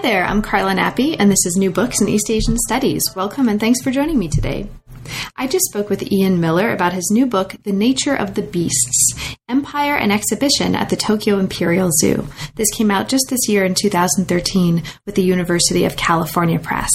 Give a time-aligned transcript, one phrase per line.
[0.00, 3.02] Hi there, I'm Carla Nappi, and this is New Books in East Asian Studies.
[3.14, 4.66] Welcome and thanks for joining me today.
[5.36, 9.36] I just spoke with Ian Miller about his new book, The Nature of the Beasts
[9.46, 12.26] Empire and Exhibition at the Tokyo Imperial Zoo.
[12.54, 16.90] This came out just this year in 2013 with the University of California Press.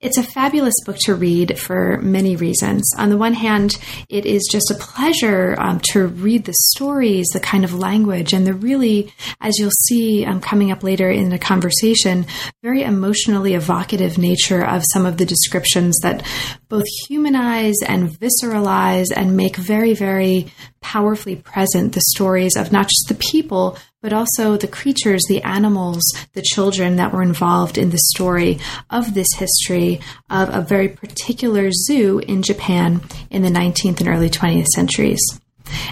[0.00, 2.90] It's a fabulous book to read for many reasons.
[2.98, 7.40] On the one hand, it is just a pleasure um, to read the stories, the
[7.40, 11.38] kind of language, and the really, as you'll see um, coming up later in the
[11.38, 12.26] conversation,
[12.62, 16.24] very emotionally evocative nature of some of the descriptions that
[16.68, 23.06] both humanize and visceralize and make very, very powerfully present the stories of not just
[23.08, 28.00] the people, but also the creatures, the animals, the children that were involved in the
[28.12, 34.08] story of this history of a very particular zoo in Japan in the 19th and
[34.08, 35.20] early 20th centuries.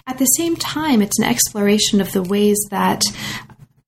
[0.07, 3.03] At the same time, it's an exploration of the ways that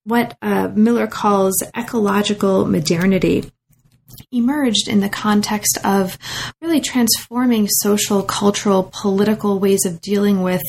[0.04, 3.50] what uh, Miller calls ecological modernity
[4.32, 6.18] emerged in the context of
[6.60, 10.62] really transforming social, cultural, political ways of dealing with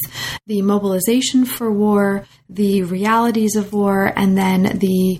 [0.48, 5.20] the mobilization for war, the realities of war, and then the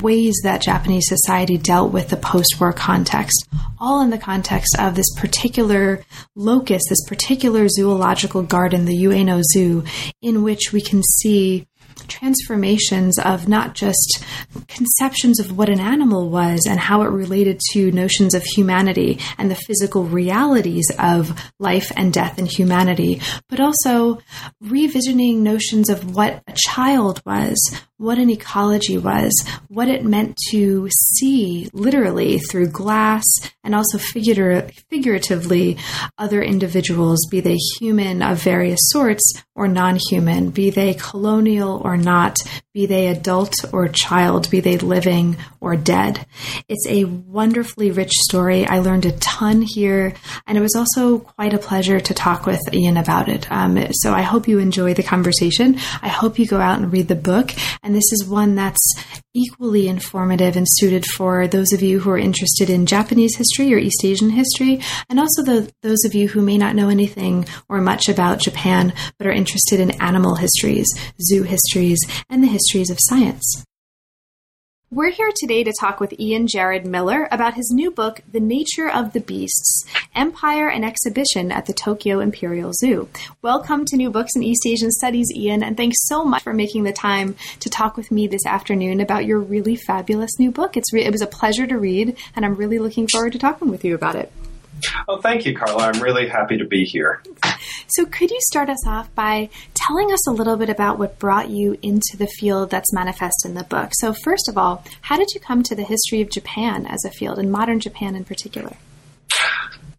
[0.00, 3.46] ways that Japanese society dealt with the post war context,
[3.78, 6.02] all in the context of this particular
[6.34, 9.84] locus, this particular zoological garden, the Ueno Zoo,
[10.22, 11.66] in which we can see
[12.08, 14.24] transformations of not just
[14.68, 19.50] conceptions of what an animal was and how it related to notions of humanity and
[19.50, 24.20] the physical realities of life and death and humanity, but also
[24.62, 27.58] revisioning notions of what a child was,
[28.00, 29.30] what an ecology was,
[29.68, 33.26] what it meant to see literally through glass
[33.62, 35.76] and also figurative, figuratively
[36.16, 41.98] other individuals, be they human of various sorts or non human, be they colonial or
[41.98, 42.38] not,
[42.72, 46.24] be they adult or child, be they living or dead.
[46.68, 48.64] It's a wonderfully rich story.
[48.64, 50.14] I learned a ton here,
[50.46, 53.50] and it was also quite a pleasure to talk with Ian about it.
[53.50, 55.80] Um, so I hope you enjoy the conversation.
[56.00, 57.50] I hope you go out and read the book.
[57.82, 58.94] And this is one that's
[59.34, 63.78] equally informative and suited for those of you who are interested in Japanese history or
[63.78, 67.80] East Asian history, and also the, those of you who may not know anything or
[67.80, 70.88] much about Japan but are interested in animal histories,
[71.22, 71.98] zoo histories,
[72.28, 73.64] and the histories of science.
[74.92, 78.90] We're here today to talk with Ian Jared Miller about his new book, The Nature
[78.90, 79.84] of the Beasts
[80.16, 83.08] Empire and Exhibition at the Tokyo Imperial Zoo.
[83.40, 86.82] Welcome to New Books in East Asian Studies, Ian, and thanks so much for making
[86.82, 90.76] the time to talk with me this afternoon about your really fabulous new book.
[90.76, 93.70] It's re- it was a pleasure to read, and I'm really looking forward to talking
[93.70, 94.32] with you about it.
[95.08, 95.84] Oh, thank you, Carla.
[95.84, 97.22] I'm really happy to be here.
[97.88, 101.50] So, could you start us off by telling us a little bit about what brought
[101.50, 103.90] you into the field that's manifest in the book?
[103.94, 107.10] So, first of all, how did you come to the history of Japan as a
[107.10, 108.76] field, and modern Japan in particular?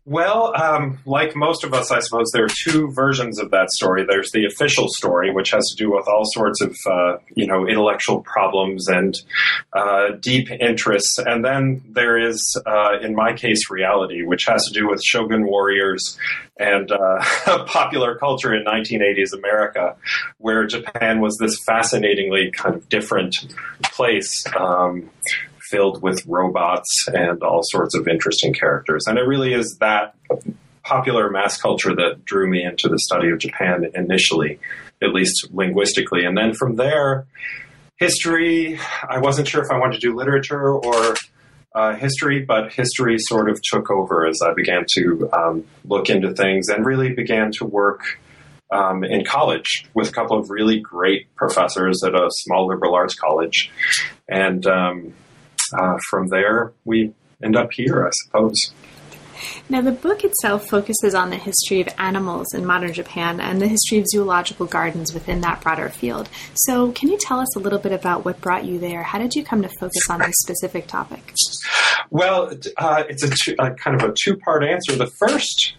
[0.05, 4.03] Well, um, like most of us, I suppose there are two versions of that story.
[4.03, 7.67] There's the official story, which has to do with all sorts of, uh, you know,
[7.67, 9.13] intellectual problems and
[9.73, 14.73] uh, deep interests, and then there is, uh, in my case, reality, which has to
[14.73, 16.17] do with shogun warriors
[16.57, 17.19] and uh,
[17.67, 19.95] popular culture in 1980s America,
[20.39, 23.35] where Japan was this fascinatingly kind of different
[23.83, 24.31] place.
[24.57, 25.11] Um,
[25.71, 29.05] filled with robots and all sorts of interesting characters.
[29.07, 30.15] And it really is that
[30.83, 34.59] popular mass culture that drew me into the study of Japan initially,
[35.01, 36.25] at least linguistically.
[36.25, 37.25] And then from there,
[37.97, 41.15] history, I wasn't sure if I wanted to do literature or
[41.73, 46.33] uh, history, but history sort of took over as I began to um, look into
[46.33, 48.19] things and really began to work.
[48.73, 53.13] Um, in college with a couple of really great professors at a small liberal arts
[53.15, 53.69] college.
[54.29, 55.13] And um,
[55.79, 57.13] uh, from there, we
[57.43, 58.71] end up here, I suppose.
[59.69, 63.67] Now, the book itself focuses on the history of animals in modern Japan and the
[63.67, 66.29] history of zoological gardens within that broader field.
[66.53, 69.03] So, can you tell us a little bit about what brought you there?
[69.03, 71.33] How did you come to focus on this specific topic?
[72.09, 74.95] Well, uh, it's a, two, a, kind of a two part answer.
[74.95, 75.73] The first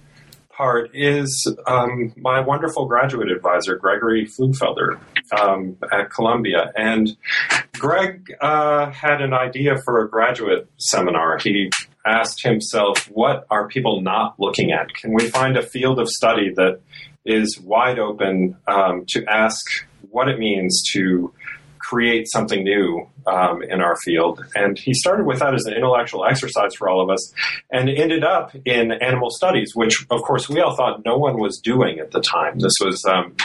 [0.51, 4.99] part is um, my wonderful graduate advisor, Gregory Pflugfelder,
[5.33, 6.73] um, at Columbia.
[6.77, 7.17] And
[7.79, 11.39] Greg uh, had an idea for a graduate seminar.
[11.39, 11.71] He
[12.07, 14.93] asked himself, what are people not looking at?
[14.95, 16.81] Can we find a field of study that
[17.25, 19.65] is wide open um, to ask
[20.11, 21.33] what it means to
[21.79, 24.45] create something new um, in our field.
[24.55, 27.33] And he started with that as an intellectual exercise for all of us
[27.71, 31.59] and ended up in animal studies, which, of course, we all thought no one was
[31.59, 32.59] doing at the time.
[32.59, 33.05] This was.
[33.05, 33.37] Um,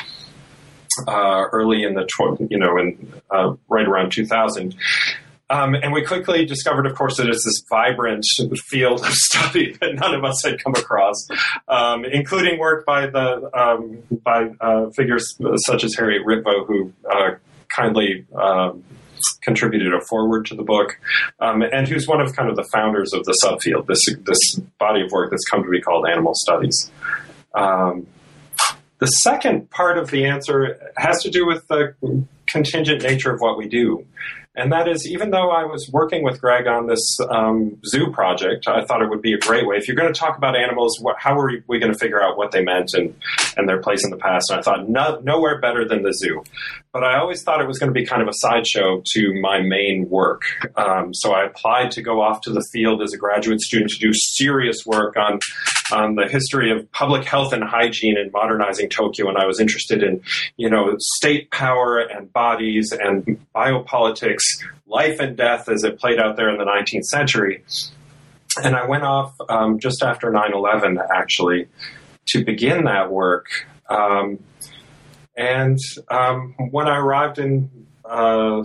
[1.07, 2.07] uh, early in the,
[2.49, 4.75] you know, in uh, right around 2000,
[5.49, 8.25] um, and we quickly discovered, of course, that it's this vibrant
[8.65, 11.27] field of study that none of us had come across,
[11.67, 17.35] um, including work by the um, by uh, figures such as Harriet Ritvo, who uh,
[17.73, 18.83] kindly um,
[19.41, 20.99] contributed a foreword to the book,
[21.39, 25.01] um, and who's one of kind of the founders of the subfield, this this body
[25.01, 26.91] of work that's come to be called animal studies.
[27.53, 28.05] Um,
[28.99, 31.93] the second part of the answer has to do with the
[32.47, 34.05] contingent nature of what we do.
[34.57, 38.67] And that is, even though I was working with Greg on this um, zoo project,
[38.67, 39.75] I thought it would be a great way.
[39.75, 42.37] If you're going to talk about animals, what, how are we going to figure out
[42.37, 43.13] what they meant and,
[43.55, 44.49] and their place in the past?
[44.49, 46.41] And I thought, no, nowhere better than the zoo.
[46.91, 49.61] But I always thought it was going to be kind of a sideshow to my
[49.61, 50.41] main work.
[50.75, 53.99] Um, so I applied to go off to the field as a graduate student to
[53.99, 55.37] do serious work on
[55.91, 60.03] on the history of public health and hygiene in modernizing Tokyo, and I was interested
[60.03, 60.21] in,
[60.57, 64.43] you know, state power and bodies and biopolitics,
[64.85, 67.63] life and death as it played out there in the 19th century.
[68.63, 71.67] And I went off um, just after 9 11, actually,
[72.27, 73.47] to begin that work.
[73.89, 74.39] Um,
[75.35, 75.77] and
[76.09, 77.69] um, when I arrived in
[78.03, 78.63] uh,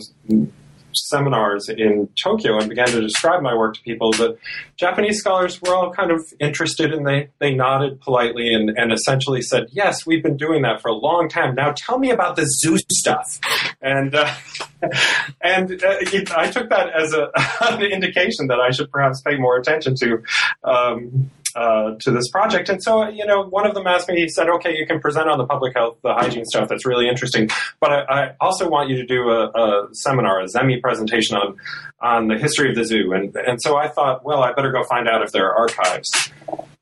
[0.95, 4.37] seminars in Tokyo and began to describe my work to people, the
[4.77, 9.43] Japanese scholars were all kind of interested and they, they nodded politely and, and essentially
[9.43, 11.55] said, Yes, we've been doing that for a long time.
[11.55, 13.39] Now tell me about the zoo stuff.
[13.81, 14.35] And, uh,
[15.41, 15.97] and uh,
[16.37, 17.31] I took that as a,
[17.73, 20.23] an indication that I should perhaps pay more attention to.
[20.65, 22.69] Um, uh, to this project.
[22.69, 25.29] And so, you know, one of them asked me, he said, okay, you can present
[25.29, 26.69] on the public health, the hygiene stuff.
[26.69, 27.49] That's really interesting.
[27.81, 31.57] But I, I also want you to do a, a, seminar, a Zemi presentation on,
[32.01, 33.13] on the history of the zoo.
[33.13, 36.11] And, and so I thought, well, I better go find out if there are archives.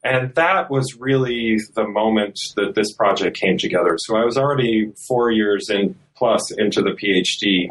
[0.03, 3.97] And that was really the moment that this project came together.
[3.99, 7.69] So I was already four years in plus into the PhD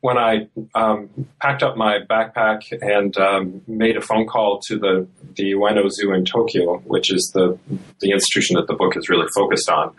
[0.00, 1.08] when I um,
[1.40, 5.06] packed up my backpack and um, made a phone call to the
[5.36, 7.58] the Ueno Zoo in Tokyo, which is the
[8.00, 9.94] the institution that the book is really focused on.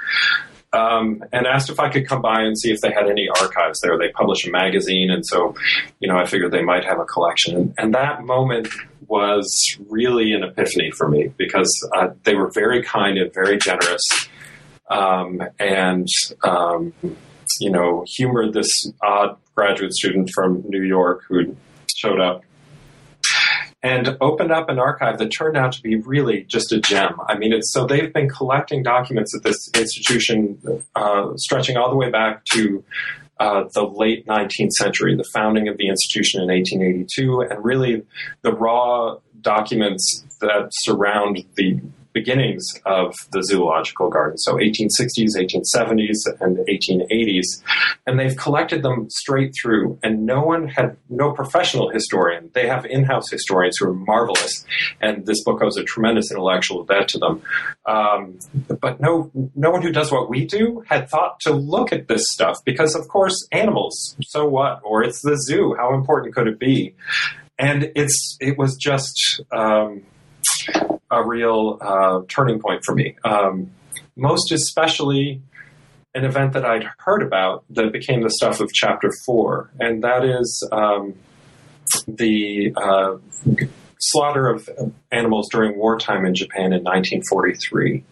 [0.74, 3.80] Um, and asked if I could come by and see if they had any archives
[3.81, 3.98] there.
[3.98, 5.56] They publish a magazine, and so,
[6.01, 7.74] you know, I figured they might have a collection.
[7.77, 8.68] And, that moment
[9.07, 9.48] was
[9.88, 14.01] really an epiphany for me because uh, they were very kind and very generous,
[14.89, 16.10] um, and
[16.44, 16.92] um,
[17.60, 18.70] you know, humored this
[19.02, 21.56] odd graduate student from New York who
[21.96, 22.44] showed up
[23.86, 27.16] and opened up an archive that turned out to be really just a gem.
[27.28, 30.58] I mean, so they've been collecting documents at this institution,
[30.96, 32.84] uh, stretching all the way back to
[33.40, 38.04] uh, the late 19th century, the founding of the institution in 1882, and really
[38.42, 41.80] the raw documents that surround the
[42.16, 47.62] beginnings of the zoological garden, so 1860s, 1870s, and 1880s.
[48.08, 52.50] And they've collected them straight through, and no one had, no professional historian.
[52.54, 54.66] They have in house historians who are marvelous,
[55.01, 57.42] and this book owes a tremendous intellectual debt to them.
[57.86, 58.39] Um,
[58.82, 62.24] but no, no one who does what we do had thought to look at this
[62.32, 64.80] stuff because, of course, animals, so what?
[64.84, 66.96] Or it's the zoo, how important could it be?
[67.60, 70.04] And it's, it was just, um,
[71.15, 73.15] a real uh, turning point for me.
[73.24, 73.72] Um,
[74.15, 75.41] most especially
[76.13, 80.24] an event that I'd heard about that became the stuff of chapter four, and that
[80.24, 81.13] is um,
[82.07, 83.17] the uh,
[84.00, 84.69] slaughter of
[85.12, 88.03] animals during wartime in Japan in 1943.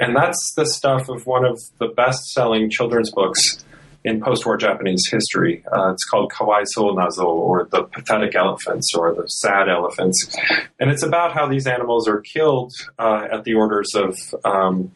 [0.00, 3.64] And that's the stuff of one of the best selling children's books
[4.08, 5.62] in post-war Japanese history.
[5.70, 10.34] Uh, it's called Kawaisou Nazo, or the pathetic elephants, or the sad elephants,
[10.80, 14.90] and it's about how these animals are killed uh, at the orders of um,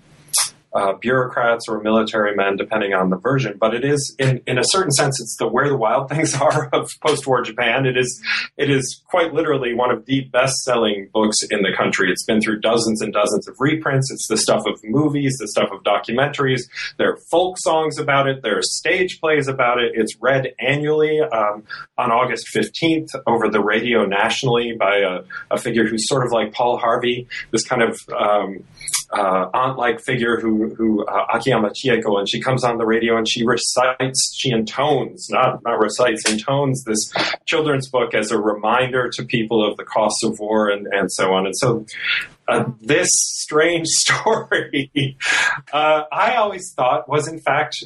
[0.74, 3.56] uh, bureaucrats or military men, depending on the version.
[3.58, 6.68] But it is, in, in a certain sense, it's the where the wild things are
[6.72, 7.86] of post-war Japan.
[7.86, 8.22] It is,
[8.56, 12.10] it is quite literally one of the best-selling books in the country.
[12.10, 14.10] It's been through dozens and dozens of reprints.
[14.10, 16.62] It's the stuff of movies, the stuff of documentaries.
[16.98, 18.42] There are folk songs about it.
[18.42, 19.92] There are stage plays about it.
[19.94, 21.64] It's read annually um,
[21.98, 26.52] on August 15th over the radio nationally by a, a, figure who's sort of like
[26.52, 28.64] Paul Harvey, this kind of um,
[29.12, 33.28] uh, aunt-like figure who who, uh, Akiyama Chieko, and she comes on the radio and
[33.28, 37.12] she recites, she intones, not not recites, intones this
[37.46, 41.32] children's book as a reminder to people of the costs of war and and so
[41.32, 41.46] on.
[41.46, 41.86] And so
[42.48, 45.16] uh, this strange story,
[45.72, 47.84] uh, I always thought was in fact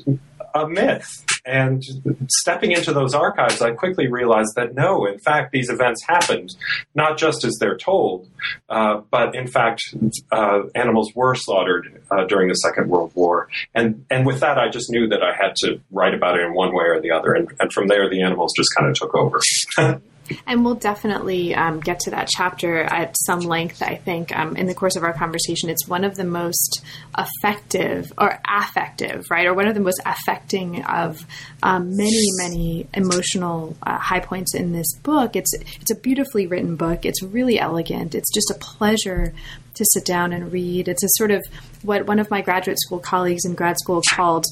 [0.57, 1.25] a myth.
[1.45, 1.83] And
[2.29, 6.57] stepping into those archives, I quickly realized that no, in fact, these events happened,
[6.95, 8.29] not just as they're told,
[8.69, 9.83] uh, but in fact,
[10.33, 13.49] uh, animals were slaughtered uh, during the Second World War.
[13.75, 16.55] And, and with that, I just knew that I had to write about it in
[16.55, 17.33] one way or the other.
[17.33, 19.41] And, and from there, the animals just kind of took over.
[20.47, 24.67] And we'll definitely um, get to that chapter at some length, I think, um, in
[24.67, 25.71] the course of our conversation.
[25.71, 26.83] It's one of the most
[27.17, 29.47] effective or affective, right?
[29.47, 31.25] Or one of the most affecting of
[31.63, 35.37] um, many, many emotional uh, high points in this book.
[35.37, 37.05] It's, it's a beautifully written book.
[37.05, 38.15] It's really elegant.
[38.15, 39.33] It's just a pleasure
[39.75, 40.89] to sit down and read.
[40.89, 41.45] It's a sort of
[41.83, 44.47] what one of my graduate school colleagues in grad school called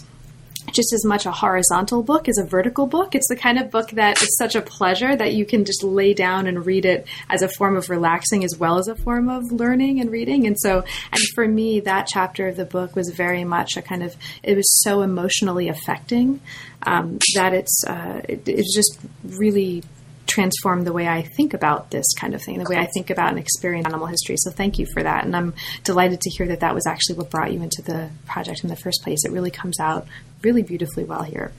[0.75, 3.15] just as much a horizontal book as a vertical book.
[3.15, 6.15] It's the kind of book that is such a pleasure that you can just lay
[6.15, 9.51] down and read it as a form of relaxing as well as a form of
[9.51, 10.47] learning and reading.
[10.47, 14.03] And so, and for me, that chapter of the book was very much a kind
[14.03, 16.41] of, it was so emotionally affecting
[16.83, 19.83] um, that it's, uh, it, it's just really
[20.27, 23.31] transformed the way I think about this kind of thing, the way I think about
[23.31, 24.37] and experience animal history.
[24.39, 25.25] So thank you for that.
[25.25, 28.65] And I'm delighted to hear that that was actually what brought you into the project
[28.65, 29.25] in the first place.
[29.25, 30.07] It really comes out
[30.43, 31.53] really beautifully well here.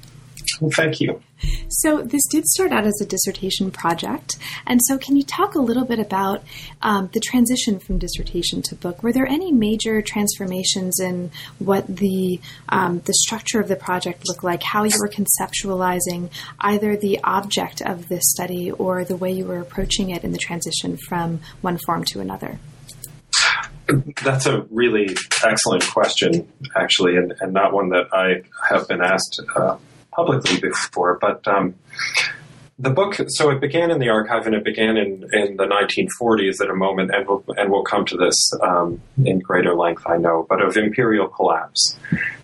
[0.62, 1.22] Well, thank you.
[1.70, 4.38] So, this did start out as a dissertation project.
[4.66, 6.44] And so, can you talk a little bit about
[6.82, 9.04] um, the transition from dissertation to book?
[9.04, 14.44] Were there any major transformations in what the, um, the structure of the project looked
[14.44, 16.30] like, how you were conceptualizing
[16.62, 20.38] either the object of this study or the way you were approaching it in the
[20.38, 22.60] transition from one form to another?
[24.24, 29.42] That's a really excellent question, actually, and, and not one that I have been asked
[29.56, 29.78] uh,
[30.16, 31.18] publicly before.
[31.20, 31.76] But um,
[32.78, 36.62] the book, so it began in the archive and it began in, in the 1940s
[36.62, 40.18] at a moment, and we'll, and we'll come to this um, in greater length, I
[40.18, 41.98] know, but of imperial collapse.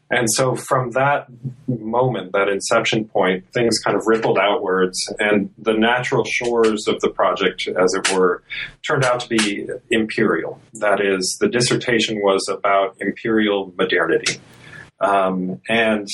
[0.09, 1.27] And so from that
[1.67, 7.09] moment, that inception point, things kind of rippled outwards, and the natural shores of the
[7.09, 8.43] project, as it were,
[8.85, 10.59] turned out to be imperial.
[10.75, 14.41] That is, the dissertation was about imperial modernity.
[14.99, 16.07] Um, and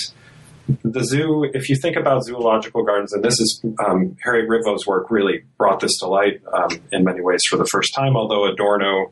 [0.84, 5.10] the zoo, if you think about zoological gardens, and this is um, Harriet Ritvo's work
[5.10, 9.12] really brought this to light um, in many ways for the first time, although Adorno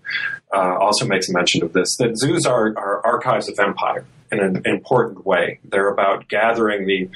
[0.53, 4.61] uh, also makes mention of this, that zoos are, are archives of empire in an
[4.65, 5.59] important way.
[5.63, 7.09] They're about gathering the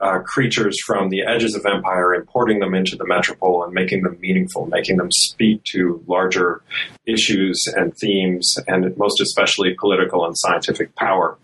[0.00, 4.18] uh, creatures from the edges of empire, importing them into the metropole, and making them
[4.20, 6.62] meaningful, making them speak to larger
[7.06, 11.36] issues and themes, and most especially political and scientific power.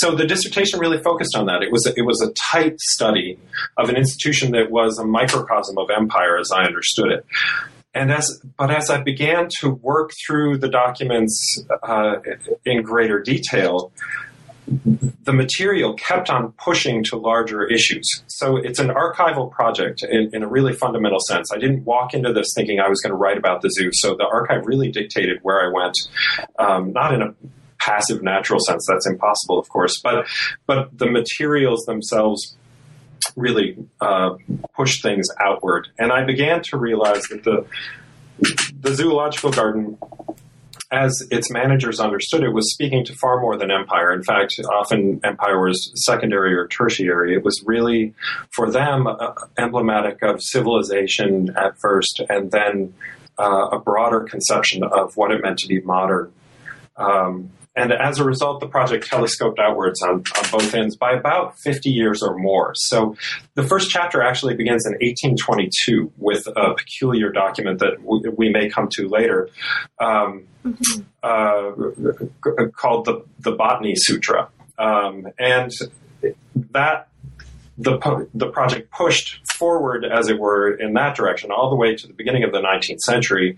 [0.00, 1.62] So the dissertation really focused on that.
[1.62, 3.36] It was a, it was a tight study
[3.76, 7.26] of an institution that was a microcosm of empire, as I understood it.
[7.94, 12.16] And as, but as I began to work through the documents uh,
[12.64, 13.90] in greater detail,
[15.24, 18.06] the material kept on pushing to larger issues.
[18.28, 21.50] So it's an archival project in, in, a really fundamental sense.
[21.50, 23.90] I didn't walk into this thinking I was going to write about the zoo.
[23.92, 25.96] So the archive really dictated where I went,
[26.58, 27.34] um, not in a
[27.80, 28.86] passive natural sense.
[28.88, 30.26] That's impossible, of course, but
[30.66, 32.56] but the materials themselves
[33.36, 34.36] really uh,
[34.74, 35.88] push things outward.
[35.98, 37.66] And I began to realize that the
[38.80, 39.98] the zoological garden,
[40.92, 44.12] as its managers understood it, was speaking to far more than empire.
[44.12, 47.34] In fact, often empire was secondary or tertiary.
[47.34, 48.14] It was really,
[48.50, 52.94] for them, uh, emblematic of civilization at first, and then
[53.38, 56.32] uh, a broader conception of what it meant to be modern.
[56.96, 61.58] Um, and as a result, the project telescoped outwards on, on, both ends by about
[61.58, 62.72] 50 years or more.
[62.74, 63.16] So
[63.54, 68.68] the first chapter actually begins in 1822 with a peculiar document that w- we may
[68.68, 69.48] come to later
[70.00, 71.00] um, mm-hmm.
[71.22, 74.48] uh, called the, the Botany Sutra.
[74.78, 75.70] Um, and
[76.72, 77.07] that
[77.78, 82.06] the, the project pushed forward, as it were, in that direction, all the way to
[82.06, 83.56] the beginning of the 19th century,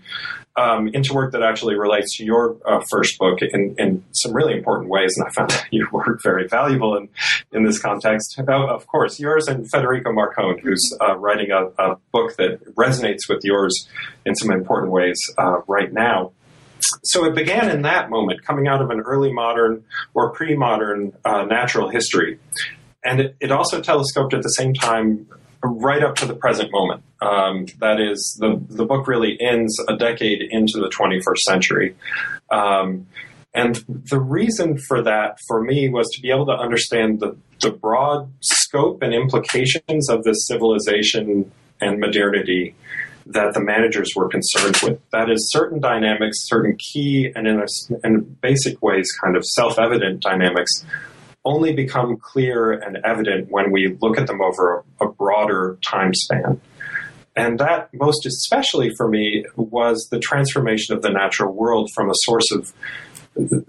[0.55, 4.53] um, into work that actually relates to your uh, first book in, in, some really
[4.53, 5.15] important ways.
[5.17, 7.09] And I found your work very valuable in,
[7.51, 8.39] in this context.
[8.39, 13.29] Uh, of course, yours and Federico Marcon, who's uh, writing a, a, book that resonates
[13.29, 13.87] with yours
[14.25, 16.31] in some important ways uh, right now
[17.03, 21.13] so it began in that moment, coming out of an early modern or pre modern
[21.23, 22.39] uh, natural history.
[23.03, 25.27] And it, it also telescoped at the same time
[25.63, 27.03] right up to the present moment.
[27.21, 31.95] Um, that is, the, the book really ends a decade into the 21st century.
[32.51, 33.07] Um,
[33.53, 37.71] And the reason for that, for me, was to be able to understand the, the
[37.71, 42.73] broad scope and implications of this civilization and modernity
[43.25, 44.99] that the managers were concerned with.
[45.11, 47.67] That is, certain dynamics, certain key and in, a,
[48.03, 50.85] in basic ways, kind of self evident dynamics,
[51.43, 56.13] only become clear and evident when we look at them over a, a broader time
[56.13, 56.61] span.
[57.35, 62.13] And that, most especially for me, was the transformation of the natural world from a
[62.15, 62.73] source of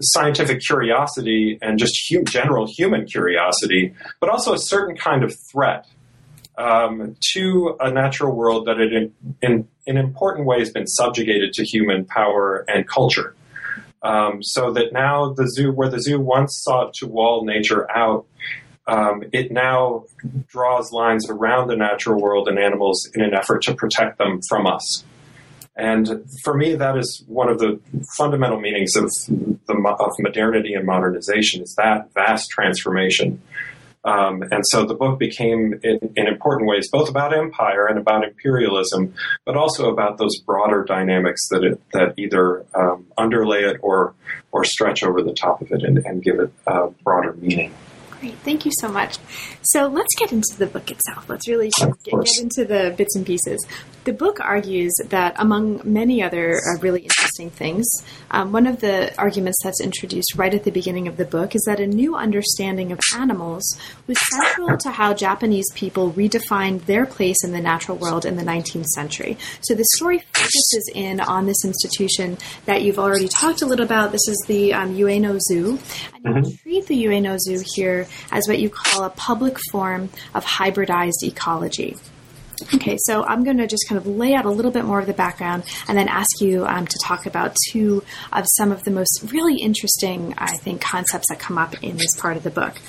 [0.01, 5.87] scientific curiosity and just general human curiosity, but also a certain kind of threat
[6.57, 11.63] um, to a natural world that had, in, in, in, important ways, been subjugated to
[11.63, 13.35] human power and culture.
[14.03, 18.25] Um, so that now the zoo, where the zoo once sought to wall nature out,
[18.85, 20.03] um, it now
[20.47, 24.67] draws lines around the natural world and animals in an effort to protect them from
[24.67, 25.05] us.
[25.75, 27.79] And for me, that is one of the
[28.15, 29.09] fundamental meanings of
[29.67, 33.41] the of modernity and modernization is that vast transformation.
[34.05, 38.25] Um, and so the book became, in, in, important ways, both about empire and about
[38.25, 39.13] imperialism,
[39.45, 44.13] but also about those broader dynamics that it, that either um, underlay it or
[44.51, 47.73] or stretch over the top of it and, and give it a broader meaning.
[48.23, 49.17] Great, thank you so much.
[49.63, 51.27] So let's get into the book itself.
[51.27, 53.67] Let's really get, get, into the bits and pieces.
[54.05, 57.85] The book argues that, among many other uh, really interesting things,
[58.31, 61.63] um, one of the arguments that's introduced right at the beginning of the book is
[61.65, 63.77] that a new understanding of animals
[64.07, 68.43] was central to how Japanese people redefined their place in the natural world in the
[68.43, 69.37] 19th century.
[69.61, 74.13] So the story focuses in on this institution that you've already talked a little about.
[74.13, 75.79] This is the um, Ueno Zoo.
[76.25, 76.49] And mm-hmm.
[76.49, 81.23] you treat the Ueno Zoo here as what you call a public form of hybridized
[81.23, 81.95] ecology.
[82.73, 85.05] Okay, so I'm going to just kind of lay out a little bit more of
[85.05, 88.91] the background and then ask you um, to talk about two of some of the
[88.91, 92.79] most really interesting, I think, concepts that come up in this part of the book.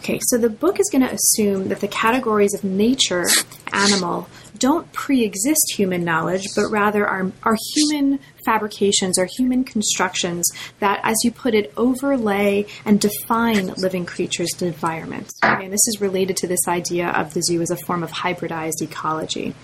[0.00, 3.26] Okay, so the book is going to assume that the categories of nature,
[3.72, 10.48] animal, don't pre exist human knowledge, but rather are, are human fabrications or human constructions
[10.80, 15.32] that, as you put it, overlay and define living creatures environments.
[15.44, 18.10] Okay, and this is related to this idea of the zoo as a form of
[18.10, 19.54] hybridized ecology.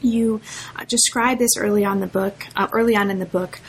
[0.00, 0.40] You
[0.76, 3.60] uh, describe this early on the book, uh, early on in the book,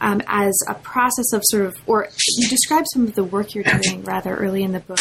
[0.00, 3.64] um, as a process of sort of, or you describe some of the work you're
[3.64, 4.98] doing rather early in the book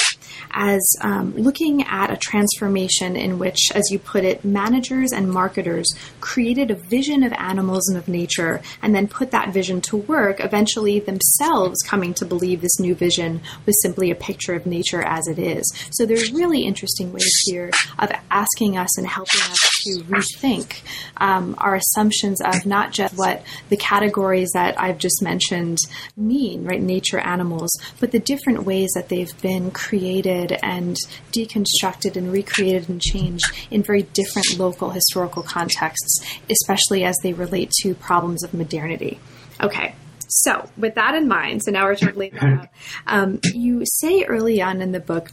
[0.52, 5.88] as um, looking at a transformation in which, as you put it, managers and marketers
[6.22, 10.40] created a vision of animals and of nature and then put that vision to work,
[10.40, 15.28] eventually themselves coming to believe this new vision was simply a picture of nature as
[15.28, 15.64] it is.
[15.92, 20.82] So there's really interesting ways here of asking us and helping us to rethink
[21.18, 25.78] um, our assumptions of not just what the categories that I've just mentioned
[26.18, 26.82] mean, right?
[26.82, 30.98] Nature, animals, but the different ways that they've been created and
[31.32, 36.20] deconstructed and recreated and changed in very different local historical contexts,
[36.50, 39.20] especially as they relate to problems of modernity.
[39.62, 39.96] Okay,
[40.28, 42.68] so, with that in mind, so now we're lay out.
[43.08, 45.30] Um, you say early on in the book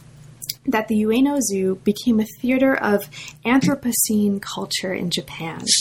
[0.65, 3.09] that the Ueno Zoo became a theater of
[3.45, 5.63] Anthropocene culture in Japan.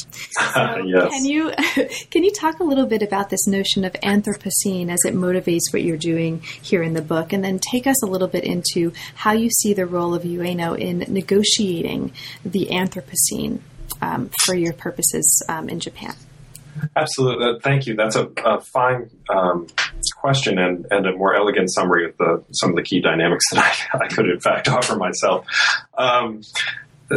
[0.53, 1.11] So yes.
[1.11, 1.51] Can you
[2.11, 5.83] can you talk a little bit about this notion of Anthropocene as it motivates what
[5.83, 9.33] you're doing here in the book, and then take us a little bit into how
[9.33, 12.13] you see the role of Ueno in negotiating
[12.45, 13.61] the Anthropocene
[14.03, 16.15] um, for your purposes um, in Japan?
[16.97, 17.47] Absolutely.
[17.47, 17.95] Uh, thank you.
[17.95, 19.67] That's a, a fine um,
[20.21, 23.89] question and, and a more elegant summary of the some of the key dynamics that
[23.95, 25.47] I, I could, in fact, offer myself.
[25.97, 26.43] Um,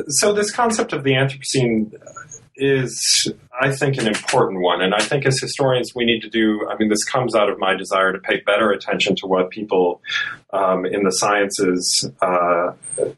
[0.10, 1.94] so, this concept of the Anthropocene
[2.58, 4.82] is, I think, an important one.
[4.82, 7.60] And I think as historians, we need to do, I mean, this comes out of
[7.60, 10.02] my desire to pay better attention to what people
[10.54, 12.72] um, in the sciences uh,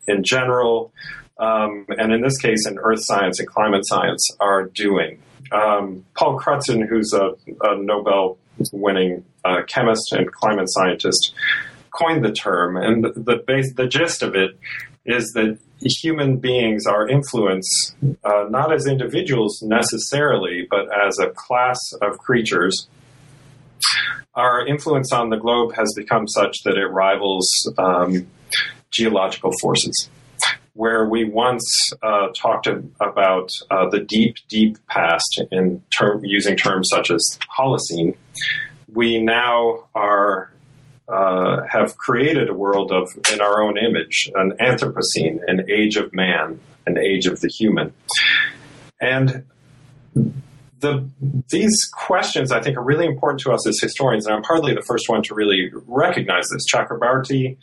[0.07, 0.91] in general,
[1.39, 5.21] um, and in this case, in earth science and climate science, are doing.
[5.51, 7.31] Um, Paul Crutzen, who's a,
[7.61, 8.37] a Nobel
[8.71, 11.33] winning uh, chemist and climate scientist,
[11.91, 12.77] coined the term.
[12.77, 14.57] And the, base, the gist of it
[15.05, 21.79] is that human beings are influenced uh, not as individuals necessarily, but as a class
[22.01, 22.87] of creatures.
[24.35, 28.27] Our influence on the globe has become such that it rivals um,
[28.91, 30.09] geological forces
[30.77, 32.67] where we once uh, talked
[33.01, 38.15] about uh, the deep, deep past in term, using terms such as Holocene,
[38.93, 40.51] we now are
[41.07, 46.13] uh, have created a world of in our own image, an Anthropocene, an age of
[46.13, 47.91] man, an age of the human,
[49.01, 49.45] and
[50.79, 51.09] the
[51.49, 54.81] these questions I think are really important to us as historians, and I'm hardly the
[54.81, 56.65] first one to really recognize this.
[56.71, 57.57] Chakrabarty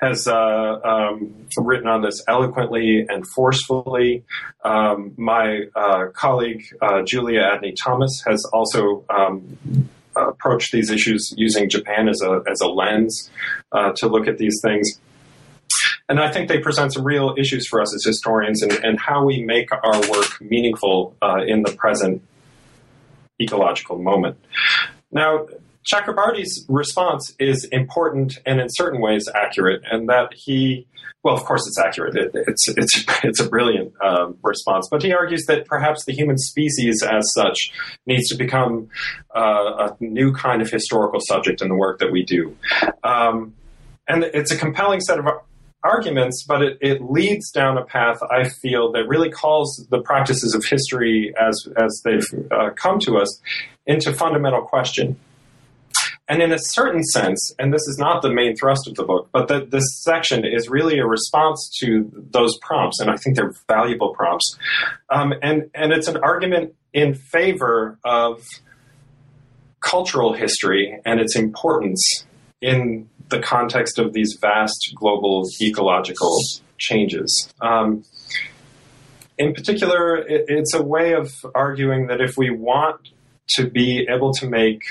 [0.00, 4.24] has uh, um, written on this eloquently and forcefully.
[4.64, 9.04] Um, my uh, colleague uh, Julia Adeney Thomas has also.
[9.08, 13.30] Um, approached these issues using Japan as a as a lens
[13.70, 14.98] uh, to look at these things
[16.08, 19.24] and I think they present some real issues for us as historians and, and how
[19.24, 22.22] we make our work meaningful uh, in the present
[23.40, 24.36] ecological moment.
[25.10, 25.46] Now,
[25.90, 30.86] Chakrabarty's response is important and in certain ways accurate, and that he,
[31.22, 32.14] well, of course it's accurate.
[32.14, 36.36] It, it's it's it's a brilliant um, response, but he argues that perhaps the human
[36.36, 37.72] species as such
[38.06, 38.90] needs to become
[39.34, 42.54] uh, a new kind of historical subject in the work that we do.
[43.02, 43.54] Um,
[44.06, 45.26] and it's a compelling set of
[45.84, 50.54] arguments, but it, it leads down a path I feel that really calls the practices
[50.54, 53.40] of history as as they've uh, come to us
[53.86, 55.18] into fundamental question.
[56.30, 59.30] And in a certain sense, and this is not the main thrust of the book,
[59.32, 63.54] but the, this section is really a response to those prompts, and I think they're
[63.66, 64.58] valuable prompts.
[65.08, 68.44] Um, and and it's an argument in favor of
[69.80, 72.26] cultural history and its importance
[72.60, 76.36] in the context of these vast global ecological
[76.78, 77.52] changes.
[77.60, 78.04] Um,
[79.36, 83.10] in particular, it, it's a way of arguing that if we want
[83.50, 84.82] to be able to make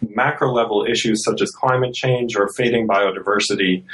[0.00, 3.84] macro level issues such as climate change or fading biodiversity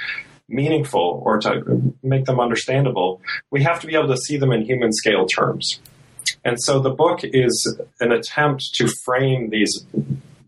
[0.49, 4.63] meaningful or to make them understandable, we have to be able to see them in
[4.65, 5.81] human scale terms.
[6.45, 9.85] And so the book is an attempt to frame these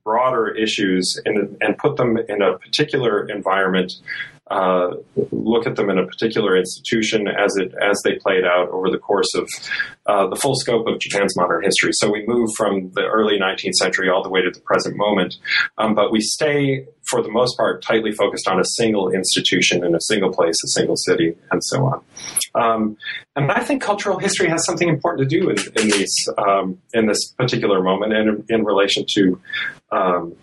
[0.04, 3.92] broader issues and, and put them in a particular environment,
[4.50, 4.90] uh,
[5.30, 8.98] look at them in a particular institution as it as they played out over the
[8.98, 9.48] course of
[10.06, 11.92] uh, the full scope of Japan's modern history.
[11.92, 15.36] So we move from the early 19th century all the way to the present moment,
[15.78, 19.94] um, but we stay for the most part tightly focused on a single institution in
[19.94, 22.04] a single place, a single city, and so on.
[22.54, 22.96] Um,
[23.36, 27.06] and I think cultural history has something important to do in, in these um, in
[27.06, 29.40] this particular moment and in, in relation to
[29.92, 30.34] um,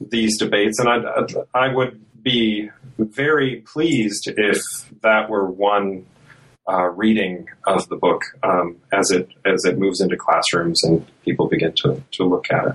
[0.00, 0.78] these debates.
[0.78, 0.98] And I,
[1.54, 4.60] I would be very pleased if
[5.02, 6.06] that were one
[6.68, 11.48] uh, reading of the book um, as it as it moves into classrooms and people
[11.48, 12.74] begin to, to look at it.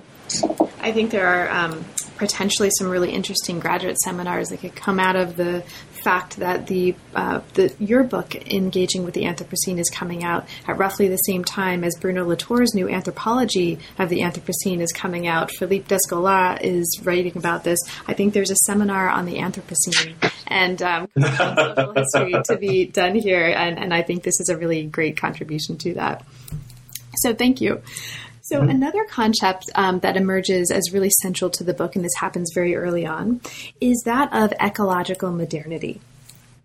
[0.81, 1.85] I think there are um,
[2.17, 5.63] potentially some really interesting graduate seminars that could come out of the
[6.03, 10.77] fact that the, uh, the your book engaging with the Anthropocene is coming out at
[10.77, 15.51] roughly the same time as Bruno Latour's new anthropology of the Anthropocene is coming out.
[15.51, 17.79] Philippe Descola is writing about this.
[18.07, 20.15] I think there's a seminar on the Anthropocene
[20.47, 21.07] and um,
[21.95, 25.77] history to be done here, and, and I think this is a really great contribution
[25.79, 26.25] to that.
[27.17, 27.81] So thank you.
[28.47, 28.69] So, mm-hmm.
[28.69, 32.77] another concept um, that emerges as really central to the book, and this happens very
[32.77, 33.41] early on,
[33.81, 35.99] is that of ecological modernity.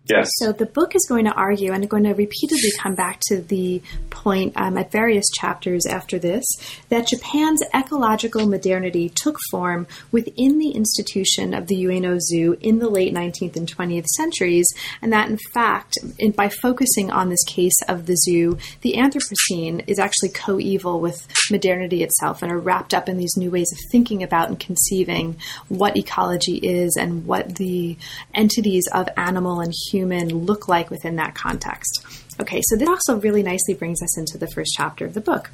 [0.05, 0.29] Yes.
[0.39, 3.81] So the book is going to argue and going to repeatedly come back to the
[4.09, 6.43] point um, at various chapters after this
[6.89, 12.89] that Japan's ecological modernity took form within the institution of the Ueno Zoo in the
[12.89, 14.67] late 19th and 20th centuries,
[15.01, 19.85] and that in fact, in, by focusing on this case of the zoo, the Anthropocene
[19.87, 23.77] is actually coeval with modernity itself and are wrapped up in these new ways of
[23.89, 25.37] thinking about and conceiving
[25.69, 27.95] what ecology is and what the
[28.33, 32.05] entities of animal and human human look like within that context.
[32.41, 35.51] Okay, so this also really nicely brings us into the first chapter of the book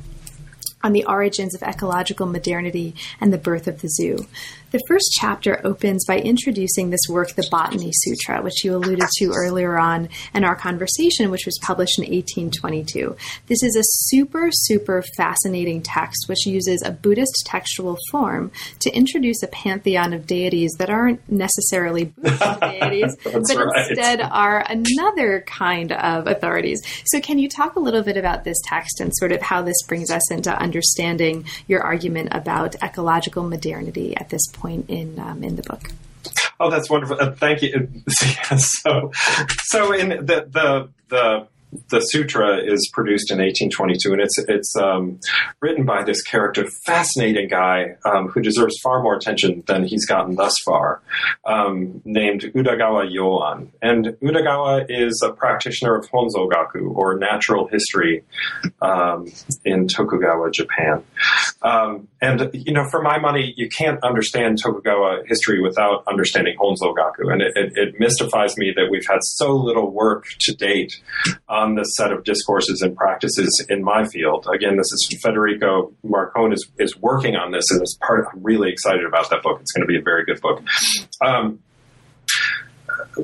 [0.81, 4.25] on the origins of ecological modernity and the birth of the zoo.
[4.71, 9.31] The first chapter opens by introducing this work, the Botany Sutra, which you alluded to
[9.35, 13.15] earlier on in our conversation, which was published in 1822.
[13.47, 18.51] This is a super, super fascinating text which uses a Buddhist textual form
[18.81, 23.89] to introduce a pantheon of deities that aren't necessarily Buddhist deities, but right.
[23.89, 26.79] instead are another kind of authorities.
[27.05, 29.81] So, can you talk a little bit about this text and sort of how this
[29.87, 34.58] brings us into understanding your argument about ecological modernity at this point?
[34.59, 35.91] Point in um, in the book.
[36.59, 37.17] Oh, that's wonderful!
[37.19, 37.89] Uh, thank you.
[38.57, 39.11] so,
[39.63, 41.47] so in the the the
[41.89, 45.19] the sutra is produced in 1822, and it's it's um,
[45.61, 50.35] written by this character, fascinating guy um, who deserves far more attention than he's gotten
[50.35, 51.01] thus far,
[51.45, 53.69] um, named Udagawa Yoan.
[53.81, 58.23] And Udagawa is a practitioner of Honzo Gaku, or natural history,
[58.81, 59.27] um,
[59.63, 61.03] in Tokugawa, Japan.
[61.61, 66.95] Um, and you know, for my money, you can't understand Tokugawa history without understanding Honzo
[66.95, 70.99] Gaku, and it, it, it mystifies me that we've had so little work to date
[71.59, 74.47] on this set of discourses and practices in my field.
[74.53, 78.27] Again, this is Federico Marcon is, is working on this, and it's part.
[78.33, 79.59] I'm really excited about that book.
[79.61, 80.63] It's going to be a very good book.
[81.25, 81.59] Um,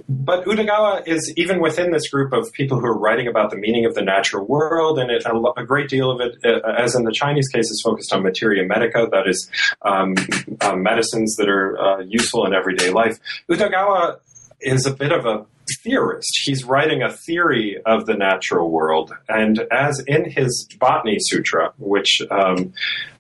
[0.10, 3.86] but Udagawa is even within this group of people who are writing about the meaning
[3.86, 7.12] of the natural world, and it, a, great deal of it, uh, as in the
[7.12, 9.50] Chinese case, is focused on materia medica, that is,
[9.84, 10.16] um,
[10.62, 13.18] uh, medicines that are uh, useful in everyday life.
[13.50, 14.20] Udagawa
[14.62, 15.46] is a bit of a
[15.84, 16.42] theorist.
[16.44, 22.22] He's writing a theory of the natural world, and as in his Botany Sutra, which
[22.30, 22.74] um,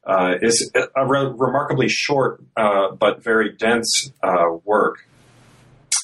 [0.06, 5.08] uh, is a re- remarkably short uh, but very dense uh, work,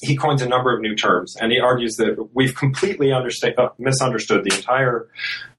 [0.02, 3.22] he coins a number of new terms, and he argues that we've completely uh,
[3.78, 5.08] misunderstood the entire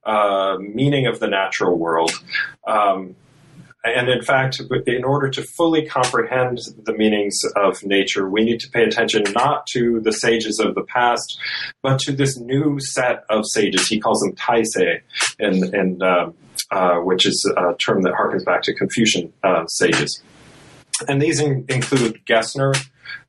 [0.05, 2.11] uh, meaning of the natural world.
[2.67, 3.15] Um,
[3.83, 8.69] and in fact, in order to fully comprehend the meanings of nature, we need to
[8.69, 11.37] pay attention not to the sages of the past,
[11.81, 13.87] but to this new set of sages.
[13.87, 15.01] He calls them Taisei,
[15.37, 16.31] and, and uh,
[16.71, 20.23] uh, which is a term that harkens back to Confucian uh, sages.
[21.07, 22.73] And these in, include Gesner,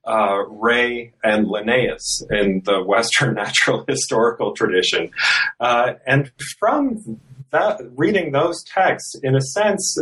[0.06, 5.10] uh, Ray, and Linnaeus in the Western natural historical tradition.
[5.58, 7.20] Uh, and from
[7.54, 9.96] that, reading those texts, in a sense,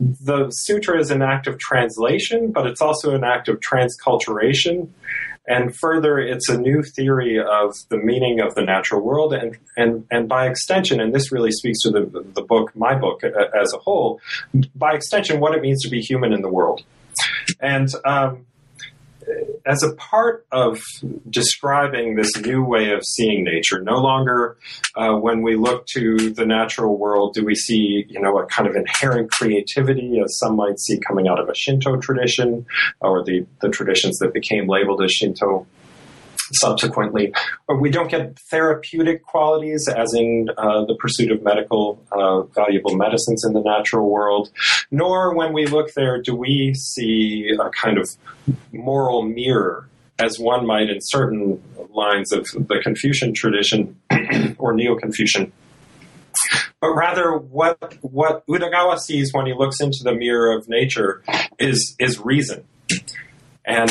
[0.00, 4.88] the sutra is an act of translation, but it's also an act of transculturation.
[5.46, 10.06] And further, it's a new theory of the meaning of the natural world, and and
[10.10, 13.78] and by extension, and this really speaks to the the book, my book as a
[13.78, 14.20] whole,
[14.74, 16.82] by extension, what it means to be human in the world.
[17.60, 18.46] And um,
[19.66, 20.80] as a part of
[21.30, 24.56] describing this new way of seeing nature, no longer
[24.94, 28.68] uh, when we look to the natural world do we see, you know, a kind
[28.68, 32.66] of inherent creativity, as some might see coming out of a Shinto tradition
[33.00, 35.66] or the, the traditions that became labeled as Shinto
[36.54, 37.32] subsequently.
[37.80, 43.44] We don't get therapeutic qualities, as in uh, the pursuit of medical uh, valuable medicines
[43.44, 44.50] in the natural world,
[44.90, 48.08] nor when we look there do we see a kind of
[48.72, 49.88] moral mirror,
[50.18, 53.96] as one might in certain lines of the Confucian tradition
[54.58, 55.52] or Neo Confucian.
[56.80, 61.22] But rather, what what Udagawa sees when he looks into the mirror of nature
[61.58, 62.64] is is reason,
[63.64, 63.90] and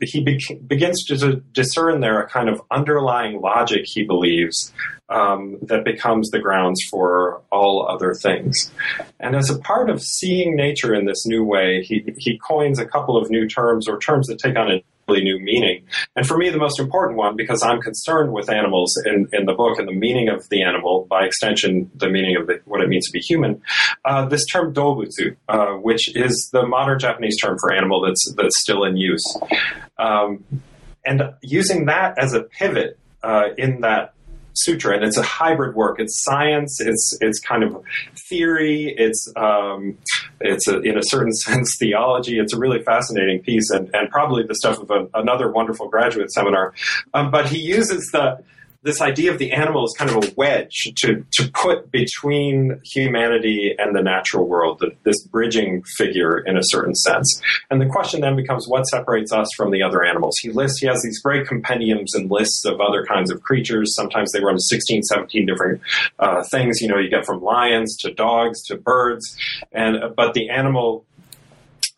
[0.00, 4.72] he be- begins to discern there a kind of underlying logic he believes
[5.08, 8.72] um, that becomes the grounds for all other things.
[9.20, 12.86] And as a part of seeing nature in this new way, he, he coins a
[12.86, 15.84] couple of new terms or terms that take on a new meaning.
[16.16, 19.54] And for me, the most important one, because I'm concerned with animals in, in the
[19.54, 22.88] book and the meaning of the animal, by extension, the meaning of the, what it
[22.88, 23.62] means to be human,
[24.04, 28.60] uh, this term dobutsu, uh, which is the modern Japanese term for animal that's, that's
[28.60, 29.24] still in use.
[29.98, 30.44] Um,
[31.04, 34.14] and using that as a pivot uh, in that
[34.56, 35.98] sutra, and it's a hybrid work.
[35.98, 36.80] It's science.
[36.80, 37.82] It's it's kind of
[38.28, 38.94] theory.
[38.96, 39.98] It's um,
[40.40, 42.38] it's a, in a certain sense theology.
[42.38, 46.30] It's a really fascinating piece, and, and probably the stuff of a, another wonderful graduate
[46.32, 46.74] seminar.
[47.14, 48.42] Um, but he uses the
[48.86, 53.74] this idea of the animal is kind of a wedge to, to put between humanity
[53.76, 57.42] and the natural world, the, this bridging figure in a certain sense.
[57.68, 60.38] And the question then becomes what separates us from the other animals?
[60.40, 63.92] He lists, he has these great compendiums and lists of other kinds of creatures.
[63.96, 65.80] Sometimes they run 16, 17 different
[66.20, 66.80] uh, things.
[66.80, 69.36] You know, you get from lions to dogs to birds.
[69.72, 71.04] And, but the animal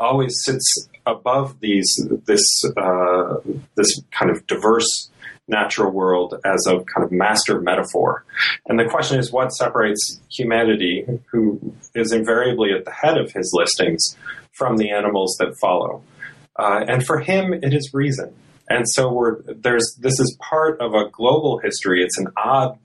[0.01, 1.87] always sits above these,
[2.25, 3.35] this, uh,
[3.75, 5.11] this kind of diverse
[5.49, 8.25] natural world as a kind of master metaphor.
[8.67, 13.51] And the question is what separates humanity, who is invariably at the head of his
[13.55, 14.17] listings,
[14.53, 16.03] from the animals that follow?
[16.59, 18.35] Uh, and for him, it is reason.
[18.69, 22.03] And so we're, there's, this is part of a global history.
[22.03, 22.79] It's an odd